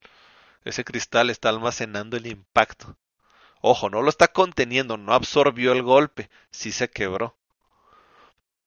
[0.63, 2.97] ese cristal está almacenando el impacto.
[3.61, 7.35] Ojo, no lo está conteniendo, no absorbió el golpe, sí se quebró.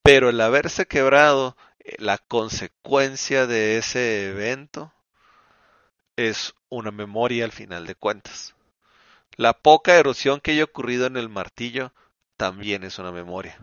[0.03, 4.93] Pero el haberse quebrado, eh, la consecuencia de ese evento
[6.17, 8.55] es una memoria al final de cuentas.
[9.37, 11.93] La poca erosión que haya ocurrido en el martillo
[12.37, 13.59] también es una memoria.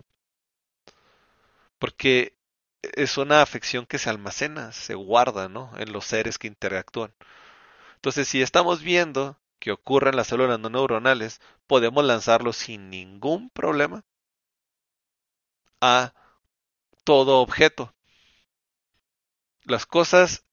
[1.77, 2.33] Porque
[2.81, 5.71] es una afección que se almacena, se guarda, ¿no?
[5.77, 7.13] En los seres que interactúan.
[7.99, 13.49] Entonces, si estamos viendo que ocurre en las células no neuronales, podemos lanzarlo sin ningún
[13.49, 14.05] problema
[15.81, 16.13] a
[17.03, 17.93] todo objeto.
[19.63, 20.45] Las cosas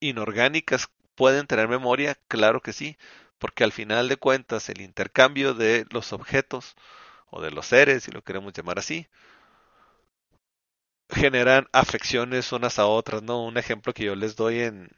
[0.00, 2.96] inorgánicas pueden tener memoria, claro que sí,
[3.38, 6.76] porque al final de cuentas el intercambio de los objetos
[7.26, 9.08] o de los seres, si lo queremos llamar así,
[11.10, 13.44] generan afecciones unas a otras, ¿no?
[13.44, 14.88] Un ejemplo que yo les doy en,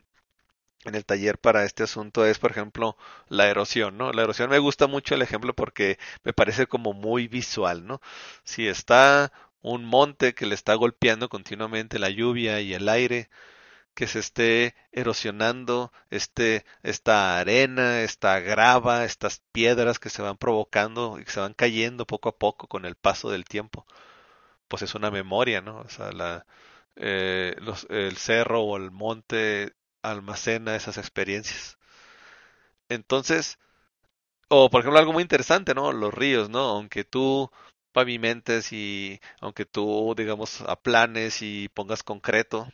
[0.84, 2.96] en el taller para este asunto es, por ejemplo,
[3.28, 4.12] la erosión, ¿no?
[4.12, 8.00] La erosión me gusta mucho el ejemplo porque me parece como muy visual, ¿no?
[8.44, 13.28] Si está un monte que le está golpeando continuamente la lluvia y el aire,
[13.94, 21.18] que se esté erosionando este, esta arena, esta grava, estas piedras que se van provocando
[21.20, 23.86] y que se van cayendo poco a poco con el paso del tiempo
[24.68, 25.80] pues es una memoria, ¿no?
[25.80, 26.46] O sea, la,
[26.96, 27.56] eh,
[27.90, 31.78] el cerro o el monte almacena esas experiencias.
[32.88, 33.58] Entonces,
[34.48, 35.92] o por ejemplo algo muy interesante, ¿no?
[35.92, 36.60] Los ríos, ¿no?
[36.60, 37.50] Aunque tú
[37.92, 42.68] pavimentes y aunque tú, digamos, aplanes y pongas concreto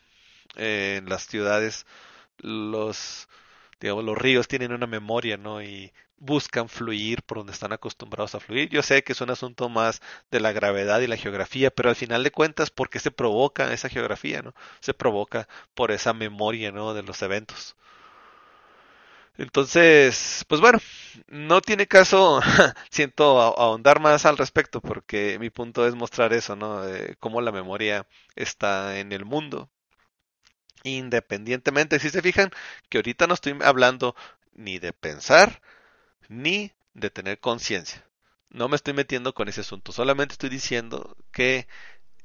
[0.57, 1.87] en las ciudades,
[2.39, 3.29] los,
[3.81, 5.63] digamos, los ríos tienen una memoria, ¿no?
[5.63, 8.69] Y buscan fluir por donde están acostumbrados a fluir.
[8.71, 10.01] Yo sé que es un asunto más
[10.31, 13.73] de la gravedad y la geografía, pero al final de cuentas, ¿por qué se provoca
[13.73, 14.55] esa geografía, no?
[14.81, 16.95] Se provoca por esa memoria, ¿no?
[16.95, 17.77] De los eventos.
[19.37, 20.79] Entonces, pues bueno,
[21.29, 22.41] no tiene caso,
[22.91, 26.83] siento ahondar más al respecto, porque mi punto es mostrar eso, ¿no?
[27.19, 28.07] cómo la memoria
[28.37, 29.71] está en el mundo.
[30.85, 32.51] Independientemente, si se fijan,
[32.89, 34.15] que ahorita no estoy hablando
[34.53, 35.61] ni de pensar,
[36.29, 38.05] ni de tener conciencia.
[38.51, 41.67] No me estoy metiendo con ese asunto, solamente estoy diciendo que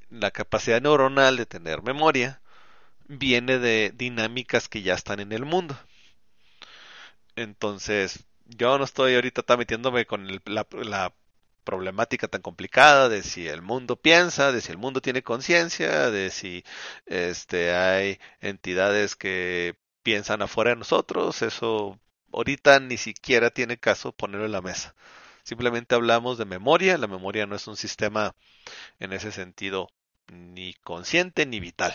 [0.09, 2.41] la capacidad neuronal de tener memoria
[3.07, 5.77] viene de dinámicas que ya están en el mundo.
[7.35, 11.13] Entonces, yo no estoy ahorita metiéndome con la, la,
[11.63, 16.31] problemática tan complicada de si el mundo piensa, de si el mundo tiene conciencia, de
[16.31, 16.63] si
[17.05, 21.99] este hay entidades que piensan afuera de nosotros, eso
[22.33, 24.95] ahorita ni siquiera tiene caso ponerlo en la mesa.
[25.43, 26.97] Simplemente hablamos de memoria.
[26.97, 28.35] La memoria no es un sistema
[28.99, 29.89] en ese sentido
[30.27, 31.93] ni consciente ni vital.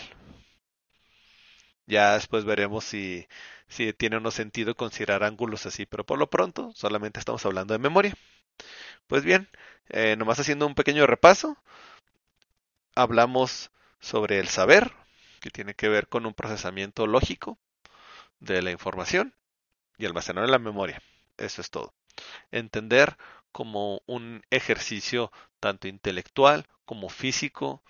[1.87, 3.27] Ya después veremos si,
[3.67, 7.73] si tiene o no sentido considerar ángulos así, pero por lo pronto solamente estamos hablando
[7.73, 8.13] de memoria.
[9.07, 9.49] Pues bien,
[9.89, 11.57] eh, nomás haciendo un pequeño repaso,
[12.95, 14.91] hablamos sobre el saber,
[15.41, 17.59] que tiene que ver con un procesamiento lógico
[18.39, 19.35] de la información
[19.97, 21.01] y almacenar en la memoria.
[21.37, 21.93] Eso es todo.
[22.51, 23.17] Entender
[23.51, 27.83] como un ejercicio tanto intelectual como físico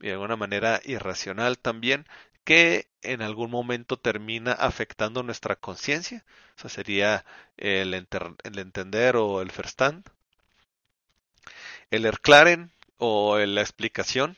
[0.00, 2.06] y de alguna manera irracional también
[2.44, 6.24] que en algún momento termina afectando nuestra conciencia.
[6.56, 7.24] Eso sería
[7.56, 10.04] el, el, entender o el verstand
[11.92, 14.36] el Erklaren o la explicación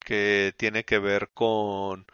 [0.00, 2.06] que tiene que ver con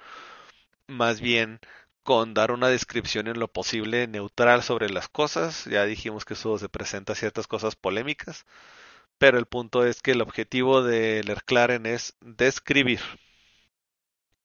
[0.87, 1.61] más bien
[2.03, 5.65] con dar una descripción en lo posible neutral sobre las cosas.
[5.67, 8.47] Ya dijimos que eso se presenta ciertas cosas polémicas,
[9.19, 13.01] pero el punto es que el objetivo del Erklaren es describir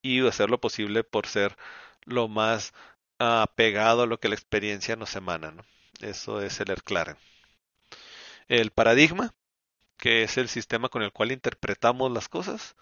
[0.01, 1.57] y hacer lo posible por ser
[2.05, 2.73] lo más
[3.19, 5.53] apegado a lo que la experiencia nos emana.
[6.01, 7.17] Eso es el Erklaren.
[8.47, 9.33] El paradigma,
[9.97, 12.75] que es el sistema con el cual interpretamos las cosas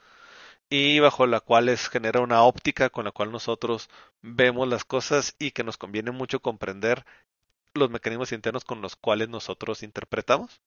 [0.70, 3.90] y bajo la cual es, genera una óptica con la cual nosotros
[4.22, 7.06] vemos las cosas y que nos conviene mucho comprender
[7.74, 10.62] los mecanismos internos con los cuales nosotros interpretamos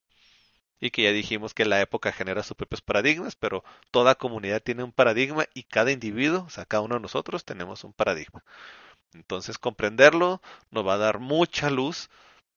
[0.81, 4.85] y que ya dijimos que la época genera sus propios paradigmas, pero toda comunidad tiene
[4.85, 8.45] un paradigma y cada individuo, o sea, cada uno de nosotros tenemos un paradigma.
[9.15, 10.41] Entonces comprenderlo
[10.71, 12.11] nos va a dar mucha luz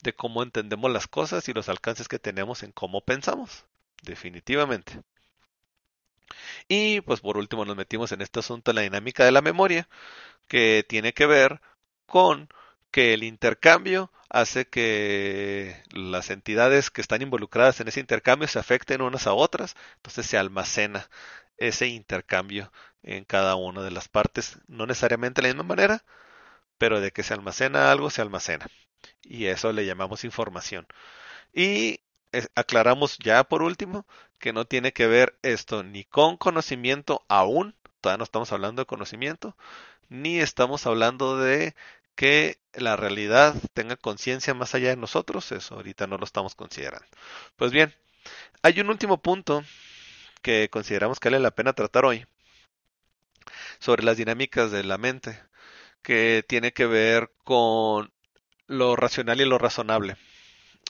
[0.03, 3.65] de cómo entendemos las cosas y los alcances que tenemos en cómo pensamos,
[4.03, 5.01] definitivamente.
[6.67, 9.87] Y pues por último nos metimos en este asunto de la dinámica de la memoria,
[10.47, 11.61] que tiene que ver
[12.05, 12.49] con
[12.91, 19.01] que el intercambio hace que las entidades que están involucradas en ese intercambio se afecten
[19.01, 21.09] unas a otras, entonces se almacena
[21.57, 22.71] ese intercambio
[23.03, 26.03] en cada una de las partes, no necesariamente de la misma manera,
[26.77, 28.67] pero de que se almacena algo, se almacena.
[29.23, 30.87] Y eso le llamamos información.
[31.53, 32.01] Y
[32.55, 34.05] aclaramos ya por último
[34.41, 38.87] que no tiene que ver esto ni con conocimiento aún, todavía no estamos hablando de
[38.87, 39.55] conocimiento,
[40.09, 41.75] ni estamos hablando de
[42.15, 47.07] que la realidad tenga conciencia más allá de nosotros, eso ahorita no lo estamos considerando.
[47.55, 47.95] Pues bien,
[48.63, 49.63] hay un último punto
[50.41, 52.25] que consideramos que vale la pena tratar hoy
[53.79, 55.39] sobre las dinámicas de la mente,
[56.01, 58.11] que tiene que ver con
[58.67, 60.17] lo racional y lo razonable.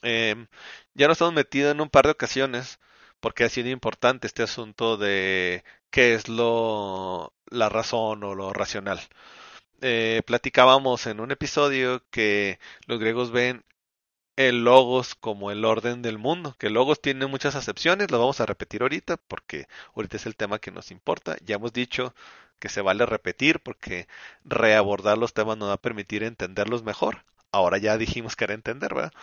[0.03, 0.47] Em,
[0.93, 2.79] ya nos hemos metido en un par de ocasiones
[3.21, 8.99] porque ha sido importante este asunto de qué es lo la razón o lo racional.
[9.81, 13.65] Eh, platicábamos en un episodio que los griegos ven
[14.37, 18.41] el logos como el orden del mundo, que el logos tiene muchas acepciones, lo vamos
[18.41, 21.37] a repetir ahorita porque ahorita es el tema que nos importa.
[21.45, 22.13] Ya hemos dicho
[22.59, 24.07] que se vale repetir porque
[24.45, 27.25] reabordar los temas nos va a permitir entenderlos mejor.
[27.51, 29.13] Ahora ya dijimos que era entender, ¿verdad?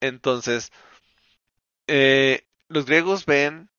[0.00, 0.72] Entonces,
[1.86, 3.70] eh, los griegos ven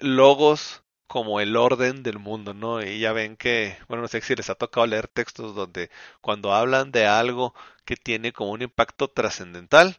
[0.00, 2.82] logos como el orden del mundo, ¿no?
[2.82, 6.52] Y ya ven que, bueno, no sé si les ha tocado leer textos donde cuando
[6.54, 9.96] hablan de algo que tiene como un impacto trascendental,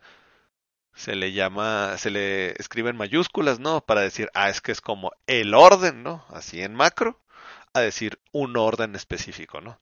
[0.94, 3.82] se le llama, se le escribe en mayúsculas, ¿no?
[3.82, 6.26] Para decir, ah, es que es como el orden, ¿no?
[6.30, 7.20] Así en macro,
[7.74, 9.80] a decir un orden específico, ¿no?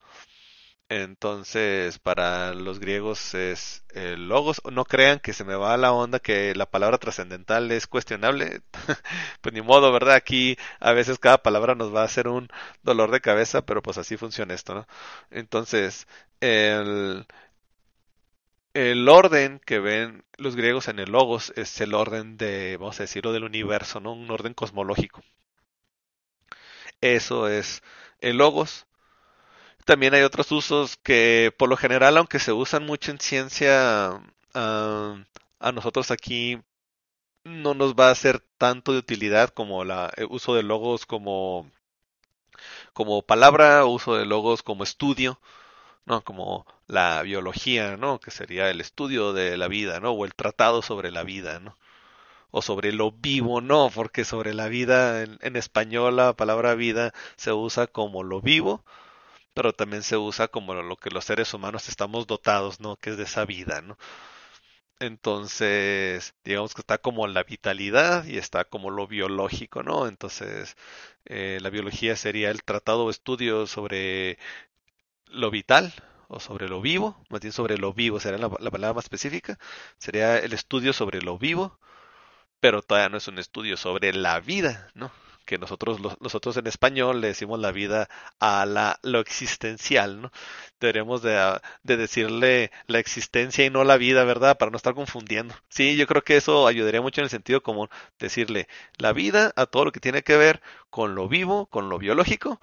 [0.89, 4.61] Entonces, para los griegos es el logos.
[4.71, 8.61] No crean que se me va la onda que la palabra trascendental es cuestionable.
[9.41, 10.15] pues ni modo, ¿verdad?
[10.15, 12.47] Aquí a veces cada palabra nos va a hacer un
[12.83, 14.87] dolor de cabeza, pero pues así funciona esto, ¿no?
[15.29, 16.07] Entonces,
[16.39, 17.25] el,
[18.73, 23.03] el orden que ven los griegos en el logos es el orden de, vamos a
[23.03, 24.13] decirlo, del universo, ¿no?
[24.13, 25.21] Un orden cosmológico.
[27.01, 27.81] Eso es
[28.21, 28.86] el logos.
[29.87, 34.21] También hay otros usos que por lo general, aunque se usan mucho en ciencia,
[34.53, 35.23] ah,
[35.59, 36.59] a nosotros aquí
[37.45, 39.91] no nos va a ser tanto de utilidad como el
[40.29, 41.71] uso de logos como,
[42.93, 45.39] como palabra, uso de logos como estudio,
[46.05, 46.23] ¿no?
[46.23, 48.19] Como la biología, ¿no?
[48.19, 50.11] Que sería el estudio de la vida, ¿no?
[50.11, 51.77] O el tratado sobre la vida, ¿no?
[52.51, 57.13] O sobre lo vivo, no, porque sobre la vida en, en español la palabra vida
[57.37, 58.83] se usa como lo vivo,
[59.57, 62.95] pero también se usa como lo que los seres humanos estamos dotados, ¿no?
[62.97, 63.97] Que es de esa vida, ¿no?
[64.99, 70.07] Entonces, digamos que está como la vitalidad y está como lo biológico, ¿no?
[70.07, 70.75] Entonces,
[71.25, 74.37] eh, la biología sería el tratado o estudio sobre
[75.27, 75.93] lo vital
[76.29, 79.59] o sobre lo vivo, más bien sobre lo vivo, sería la, la palabra más específica,
[79.99, 81.79] sería el estudio sobre lo vivo,
[82.61, 85.11] pero todavía no es un estudio sobre la vida, ¿no?
[85.47, 90.31] Que nosotros, nosotros en español le decimos la vida a la, lo existencial, ¿no?
[90.79, 94.57] Deberíamos de, ah, de, decirle la existencia y no la vida, ¿verdad?
[94.57, 95.55] Para no estar confundiendo.
[95.69, 97.89] Sí, yo creo que eso ayudaría mucho en el sentido común,
[98.19, 98.67] decirle
[98.97, 102.59] la vida a todo lo que tiene que ver con lo vivo, con lo biológico,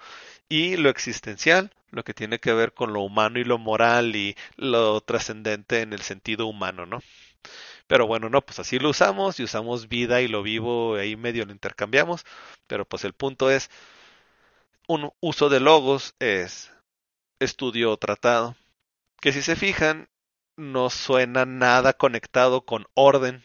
[0.47, 4.37] y lo existencial, lo que tiene que ver con lo humano y lo moral y
[4.57, 7.01] lo trascendente en el sentido humano, ¿no?
[7.87, 11.45] Pero bueno, no, pues así lo usamos y usamos vida y lo vivo, ahí medio
[11.45, 12.25] lo intercambiamos,
[12.67, 13.69] pero pues el punto es,
[14.87, 16.71] un uso de logos es
[17.39, 18.55] estudio o tratado,
[19.21, 20.09] que si se fijan,
[20.57, 23.43] no suena nada conectado con orden,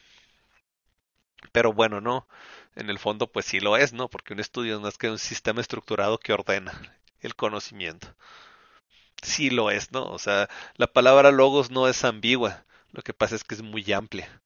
[1.52, 2.28] pero bueno, no,
[2.76, 4.08] en el fondo pues sí lo es, ¿no?
[4.08, 6.72] Porque un estudio es más que un sistema estructurado que ordena
[7.20, 8.14] el conocimiento.
[9.22, 10.04] Sí lo es, ¿no?
[10.04, 13.90] O sea, la palabra logos no es ambigua, lo que pasa es que es muy
[13.92, 14.42] amplia.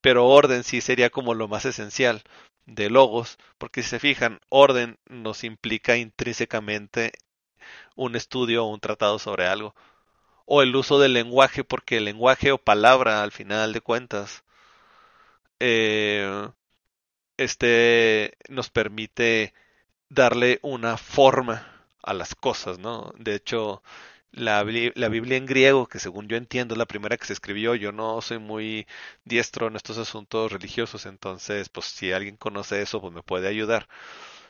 [0.00, 2.22] Pero orden sí sería como lo más esencial
[2.66, 7.12] de logos, porque si se fijan, orden nos implica intrínsecamente
[7.96, 9.74] un estudio o un tratado sobre algo.
[10.46, 14.44] O el uso del lenguaje, porque el lenguaje o palabra, al final de cuentas,
[15.60, 16.48] eh,
[17.36, 19.54] este nos permite
[20.08, 23.12] darle una forma a las cosas, ¿no?
[23.18, 23.82] De hecho,
[24.36, 24.64] la,
[24.94, 27.92] la, Biblia en griego, que según yo entiendo es la primera que se escribió, yo
[27.92, 28.86] no soy muy
[29.24, 33.88] diestro en estos asuntos religiosos, entonces, pues si alguien conoce eso, pues me puede ayudar.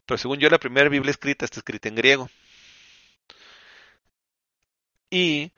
[0.06, 2.30] Pero según yo, la primera Biblia escrita está escrita en griego.
[5.10, 5.52] Y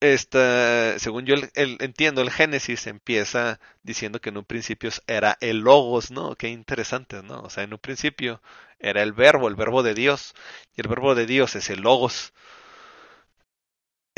[0.00, 6.10] esta, según yo entiendo, el Génesis empieza diciendo que en un principio era el logos,
[6.10, 6.36] ¿no?
[6.36, 7.42] Qué interesante, ¿no?
[7.42, 8.42] O sea, en un principio
[8.78, 10.34] era el verbo, el verbo de Dios,
[10.76, 12.32] y el verbo de Dios es el logos.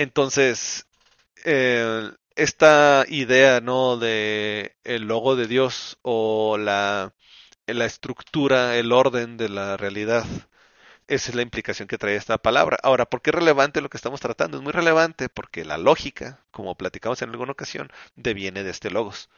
[0.03, 0.86] Entonces,
[2.36, 3.96] esta idea, ¿no?
[3.96, 7.14] De el logo de Dios o la,
[7.66, 10.24] la estructura, el orden de la realidad
[11.09, 12.78] esa es la implicación que trae esta palabra.
[12.82, 14.57] Ahora, ¿por qué es relevante lo que estamos tratando?
[14.57, 19.28] Es muy relevante porque la lógica, como platicamos en alguna ocasión, deviene de este logos.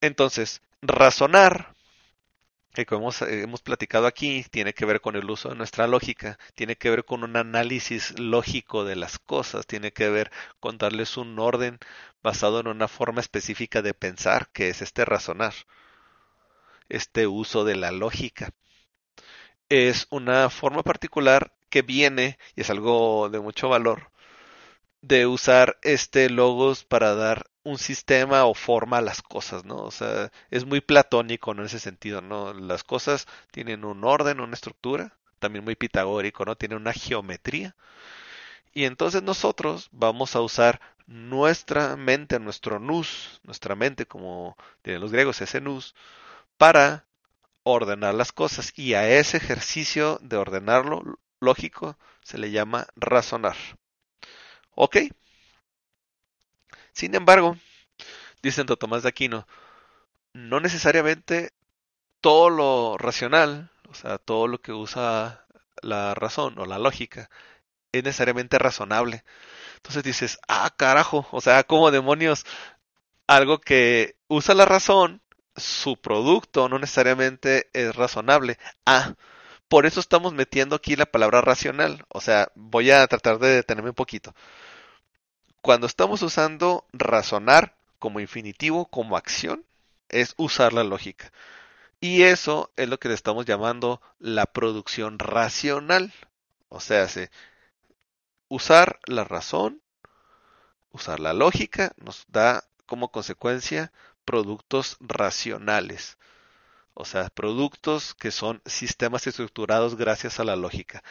[0.00, 1.74] Entonces, razonar,
[2.74, 6.76] que como hemos, platicado aquí, tiene que ver con el uso de nuestra lógica, tiene
[6.76, 11.38] que ver con un análisis lógico de las cosas, tiene que ver con darles un
[11.38, 11.78] orden
[12.22, 15.54] basado en una forma específica de pensar, que es este razonar,
[16.88, 18.50] este uso de la lógica.
[19.68, 24.10] Es una forma particular que viene, y es algo de mucho valor,
[25.00, 29.76] de usar este logos para dar un sistema o forma las cosas, ¿no?
[29.76, 32.52] O sea, es muy platónico en ese sentido, ¿no?
[32.54, 36.56] Las cosas tienen un orden, una estructura, también muy pitagórico, ¿no?
[36.56, 37.76] Tienen una geometría.
[38.72, 45.12] Y entonces nosotros vamos a usar nuestra mente, nuestro nous, nuestra mente, como tienen los
[45.12, 45.94] griegos, ese nous,
[46.58, 47.06] para
[47.62, 53.56] ordenar las cosas y a ese ejercicio de ordenarlo lógico se le llama razonar.
[54.74, 54.96] ¿Ok?
[56.98, 57.56] Sin embargo,
[58.42, 59.46] dice Santo Tomás de Aquino,
[60.32, 61.52] no necesariamente
[62.20, 65.46] todo lo racional, o sea, todo lo que usa
[65.80, 67.30] la razón o la lógica,
[67.92, 69.22] es necesariamente razonable.
[69.76, 72.44] Entonces dices, ah, carajo, o sea, como demonios,
[73.28, 75.22] algo que usa la razón
[75.56, 78.58] su producto no necesariamente es razonable.
[78.86, 79.14] Ah,
[79.68, 82.04] por eso estamos metiendo aquí la palabra racional.
[82.08, 84.34] O sea, voy a tratar de detenerme un poquito.
[85.68, 89.66] Cuando estamos usando razonar como infinitivo, como acción,
[90.08, 91.30] es usar la lógica.
[92.00, 96.14] Y eso es lo que le estamos llamando la producción racional.
[96.70, 97.06] O sea,
[98.48, 99.82] usar la razón,
[100.90, 103.92] usar la lógica, nos da como consecuencia
[104.24, 106.16] productos racionales.
[106.94, 111.02] O sea, productos que son sistemas estructurados gracias a la lógica.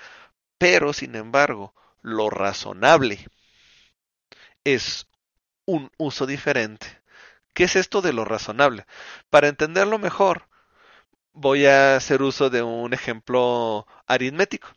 [0.57, 3.27] Pero, sin embargo, lo razonable
[4.75, 5.07] es
[5.65, 7.01] un uso diferente.
[7.53, 8.85] ¿Qué es esto de lo razonable?
[9.29, 10.47] Para entenderlo mejor,
[11.33, 14.69] voy a hacer uso de un ejemplo aritmético.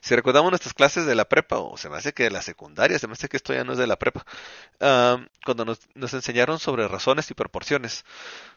[0.00, 2.98] Si recordamos nuestras clases de la prepa, o se me hace que de la secundaria,
[2.98, 4.24] se me hace que esto ya no es de la prepa,
[5.44, 5.80] cuando nos,
[6.14, 8.04] enseñaron sobre razones y proporciones,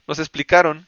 [0.07, 0.87] nos explicaron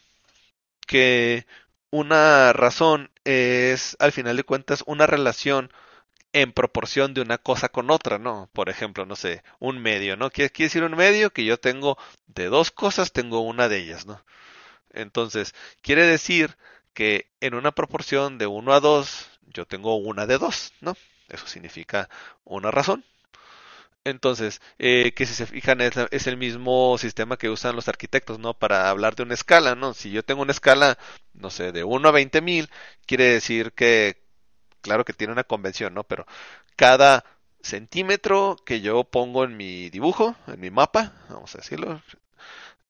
[0.88, 1.45] que
[1.91, 5.72] una razón es, al final de cuentas, una relación
[6.34, 8.50] en proporción de una cosa con otra, ¿no?
[8.54, 10.30] Por ejemplo, no sé, un medio, ¿no?
[10.30, 11.32] ¿Qué quiere decir un medio?
[11.32, 14.24] Que yo tengo de dos cosas, tengo una de ellas, ¿no?
[14.92, 16.58] Entonces, quiere decir
[16.94, 20.96] que en una proporción de 1 a 2 yo tengo una de dos, ¿no?
[21.30, 22.10] Eso significa
[22.44, 23.06] una razón.
[24.06, 28.54] Entonces, eh, que si se fijan es, el mismo sistema que usan los arquitectos, ¿no?
[28.58, 29.94] Para hablar de una escala, ¿no?
[29.94, 30.98] Si yo tengo una escala,
[31.34, 32.70] no sé, de 1 a 20 mil,
[33.06, 34.22] quiere decir que,
[34.82, 36.04] claro que tiene una convención, ¿no?
[36.04, 36.26] Pero
[36.76, 37.26] cada
[37.62, 42.02] centímetro que yo pongo en mi dibujo, en mi mapa, vamos a decirlo,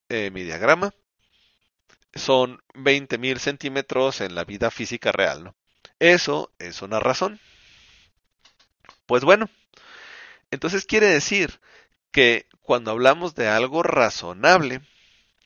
[0.09, 0.93] eh, mi diagrama,
[2.13, 5.55] son 20.000 centímetros en la vida física real, ¿no?
[5.99, 7.39] Eso es una razón.
[9.05, 9.49] Pues bueno,
[10.51, 11.59] entonces quiere decir
[12.11, 14.81] que cuando hablamos de algo razonable,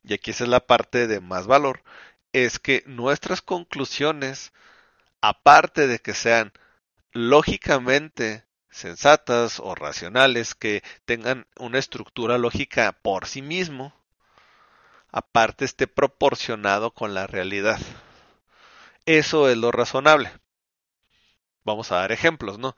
[0.03, 1.83] y aquí esa es la parte de más valor,
[2.33, 4.53] es que nuestras conclusiones,
[5.23, 6.51] aparte de que sean
[7.13, 13.93] lógicamente sensatas o racionales, que tengan una estructura lógica por sí mismo,
[15.13, 17.79] aparte esté proporcionado con la realidad.
[19.05, 20.33] Eso es lo razonable.
[21.63, 22.75] Vamos a dar ejemplos, ¿no?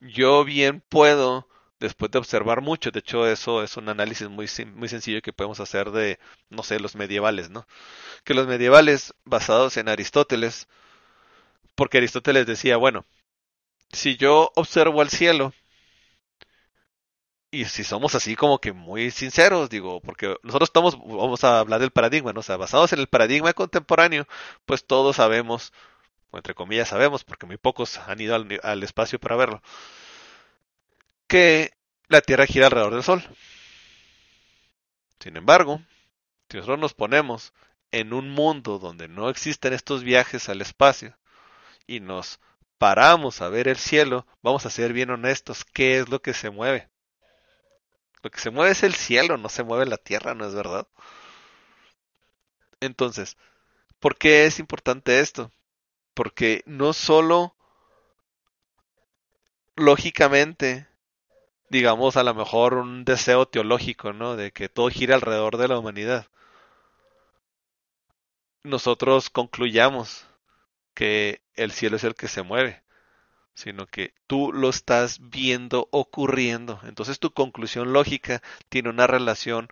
[0.00, 4.88] Yo bien puedo, después de observar mucho, de hecho eso es un análisis muy, muy
[4.88, 6.18] sencillo que podemos hacer de,
[6.50, 7.64] no sé, los medievales, ¿no?
[8.24, 10.66] Que los medievales, basados en Aristóteles,
[11.76, 13.04] porque Aristóteles decía, bueno,
[13.92, 15.52] si yo observo al cielo,
[17.50, 21.80] y si somos así como que muy sinceros, digo, porque nosotros estamos, vamos a hablar
[21.80, 22.40] del paradigma, ¿no?
[22.40, 24.26] O sea, basados en el paradigma contemporáneo,
[24.64, 25.72] pues todos sabemos,
[26.30, 29.62] o entre comillas sabemos, porque muy pocos han ido al, al espacio para verlo,
[31.28, 31.72] que
[32.08, 33.22] la Tierra gira alrededor del Sol.
[35.20, 35.80] Sin embargo,
[36.50, 37.52] si nosotros nos ponemos
[37.90, 41.16] en un mundo donde no existen estos viajes al espacio
[41.86, 42.40] y nos
[42.78, 46.50] paramos a ver el cielo, vamos a ser bien honestos, ¿qué es lo que se
[46.50, 46.90] mueve?
[48.22, 50.86] Lo que se mueve es el cielo, no se mueve la tierra, ¿no es verdad?
[52.80, 53.36] Entonces,
[54.00, 55.52] ¿por qué es importante esto?
[56.14, 57.54] Porque no solo
[59.76, 60.88] lógicamente,
[61.70, 64.36] digamos a lo mejor un deseo teológico, ¿no?
[64.36, 66.26] De que todo gire alrededor de la humanidad.
[68.64, 70.26] Nosotros concluyamos
[70.96, 72.82] que el cielo es el que se mueve
[73.56, 76.78] sino que tú lo estás viendo ocurriendo.
[76.84, 79.68] Entonces tu conclusión lógica tiene una relación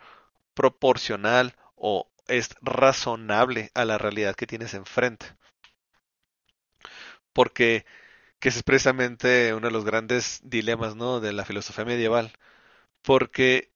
[0.54, 5.26] proporcional o es razonable a la realidad que tienes enfrente.
[7.32, 7.84] Porque
[8.38, 11.20] que es precisamente uno de los grandes dilemas ¿no?
[11.20, 12.32] de la filosofía medieval.
[13.02, 13.70] Porque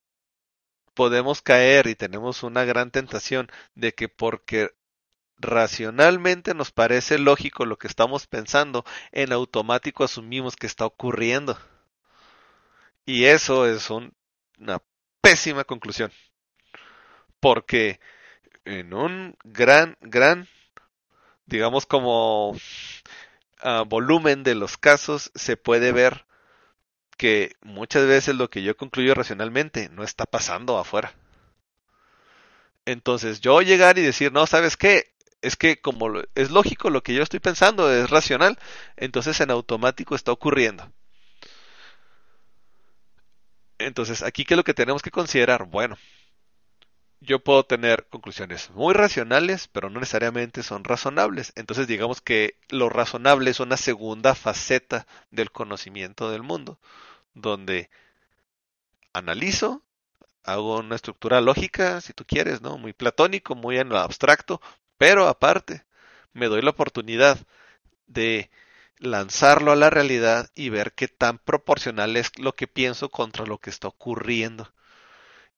[0.94, 4.70] podemos caer y tenemos una gran tentación de que porque
[5.38, 11.58] racionalmente nos parece lógico lo que estamos pensando, en automático asumimos que está ocurriendo.
[13.06, 14.82] Y eso es una
[15.20, 16.12] pésima conclusión.
[17.40, 18.00] Porque
[18.64, 20.48] en un gran, gran,
[21.46, 26.26] digamos como uh, volumen de los casos se puede ver
[27.16, 31.14] que muchas veces lo que yo concluyo racionalmente no está pasando afuera.
[32.84, 35.12] Entonces yo llegar y decir, no, ¿sabes qué?
[35.42, 38.58] Es que como es lógico lo que yo estoy pensando, es racional,
[38.96, 40.90] entonces en automático está ocurriendo.
[43.78, 45.64] Entonces, aquí qué es lo que tenemos que considerar?
[45.64, 45.96] Bueno,
[47.20, 51.52] yo puedo tener conclusiones muy racionales, pero no necesariamente son razonables.
[51.56, 56.78] Entonces, digamos que lo razonable es una segunda faceta del conocimiento del mundo,
[57.34, 57.90] donde
[59.12, 59.82] analizo,
[60.44, 62.78] hago una estructura lógica, si tú quieres, ¿no?
[62.78, 64.60] Muy platónico, muy en lo abstracto,
[64.98, 65.84] pero aparte,
[66.32, 67.38] me doy la oportunidad
[68.06, 68.50] de
[68.98, 73.58] lanzarlo a la realidad y ver qué tan proporcional es lo que pienso contra lo
[73.58, 74.72] que está ocurriendo.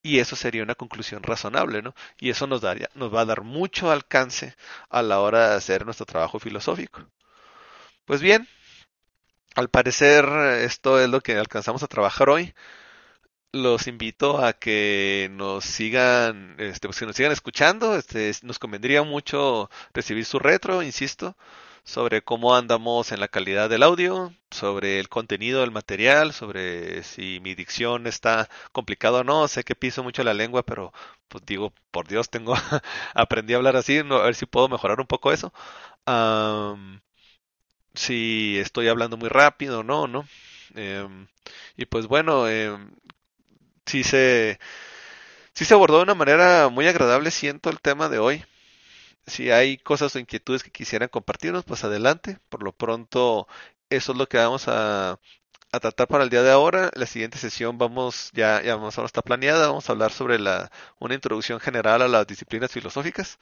[0.02, 1.94] Y eso sería una conclusión razonable, ¿no?
[2.18, 4.56] Y eso nos, daría, nos va a dar mucho alcance
[4.88, 7.06] a la hora de hacer nuestro trabajo filosófico.
[8.06, 8.48] Pues bien,
[9.54, 10.26] al parecer
[10.62, 12.54] esto es lo que alcanzamos a trabajar hoy
[13.52, 17.96] los invito a que nos sigan, este, pues que nos sigan escuchando.
[17.96, 21.36] Este, nos convendría mucho recibir su retro, insisto,
[21.84, 27.40] sobre cómo andamos en la calidad del audio, sobre el contenido del material, sobre si
[27.40, 29.48] mi dicción está complicado o no.
[29.48, 30.92] Sé que piso mucho la lengua, pero
[31.28, 32.54] pues digo, por Dios, tengo
[33.14, 35.52] aprendí a hablar así, a ver si puedo mejorar un poco eso.
[37.94, 40.26] si estoy hablando muy rápido o no, ¿no?
[40.74, 41.26] Em,
[41.76, 42.76] y pues bueno, eh,
[43.90, 44.58] sí se,
[45.54, 48.44] sí se abordó de una manera muy agradable, siento el tema de hoy.
[49.26, 52.38] Si hay cosas o inquietudes que quisieran compartirnos, pues adelante.
[52.50, 53.48] Por lo pronto,
[53.90, 55.20] eso es lo que vamos a,
[55.72, 56.90] a tratar para el día de ahora.
[56.94, 60.70] La siguiente sesión vamos, ya, ya vamos a está planeada, vamos a hablar sobre la,
[61.00, 63.38] una introducción general a las disciplinas filosóficas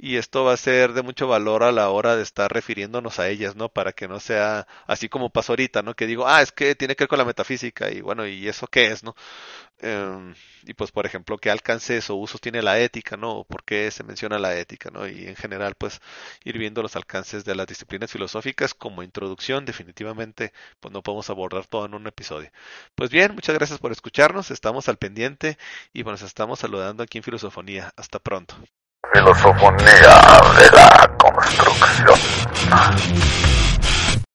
[0.00, 3.28] y esto va a ser de mucho valor a la hora de estar refiriéndonos a
[3.28, 3.68] ellas, ¿no?
[3.68, 5.94] Para que no sea así como pasó ahorita, ¿no?
[5.94, 8.68] Que digo, ah, es que tiene que ver con la metafísica y bueno, ¿y eso
[8.68, 9.16] qué es, no?
[9.80, 10.34] Em,
[10.64, 13.44] y pues, por ejemplo, ¿qué alcances o usos tiene la ética, ¿no?
[13.44, 15.06] ¿Por qué se menciona la ética, ¿no?
[15.08, 16.00] Y en general, pues,
[16.44, 21.66] ir viendo los alcances de las disciplinas filosóficas como introducción, definitivamente, pues no podemos abordar
[21.66, 22.50] todo en un episodio.
[22.94, 25.58] Pues bien, muchas gracias por escucharnos, estamos al pendiente
[25.92, 27.92] y bueno, nos estamos saludando aquí en Filosofonía.
[27.96, 28.56] Hasta pronto.
[29.12, 30.14] Filosofonía
[30.58, 32.18] de la construcción.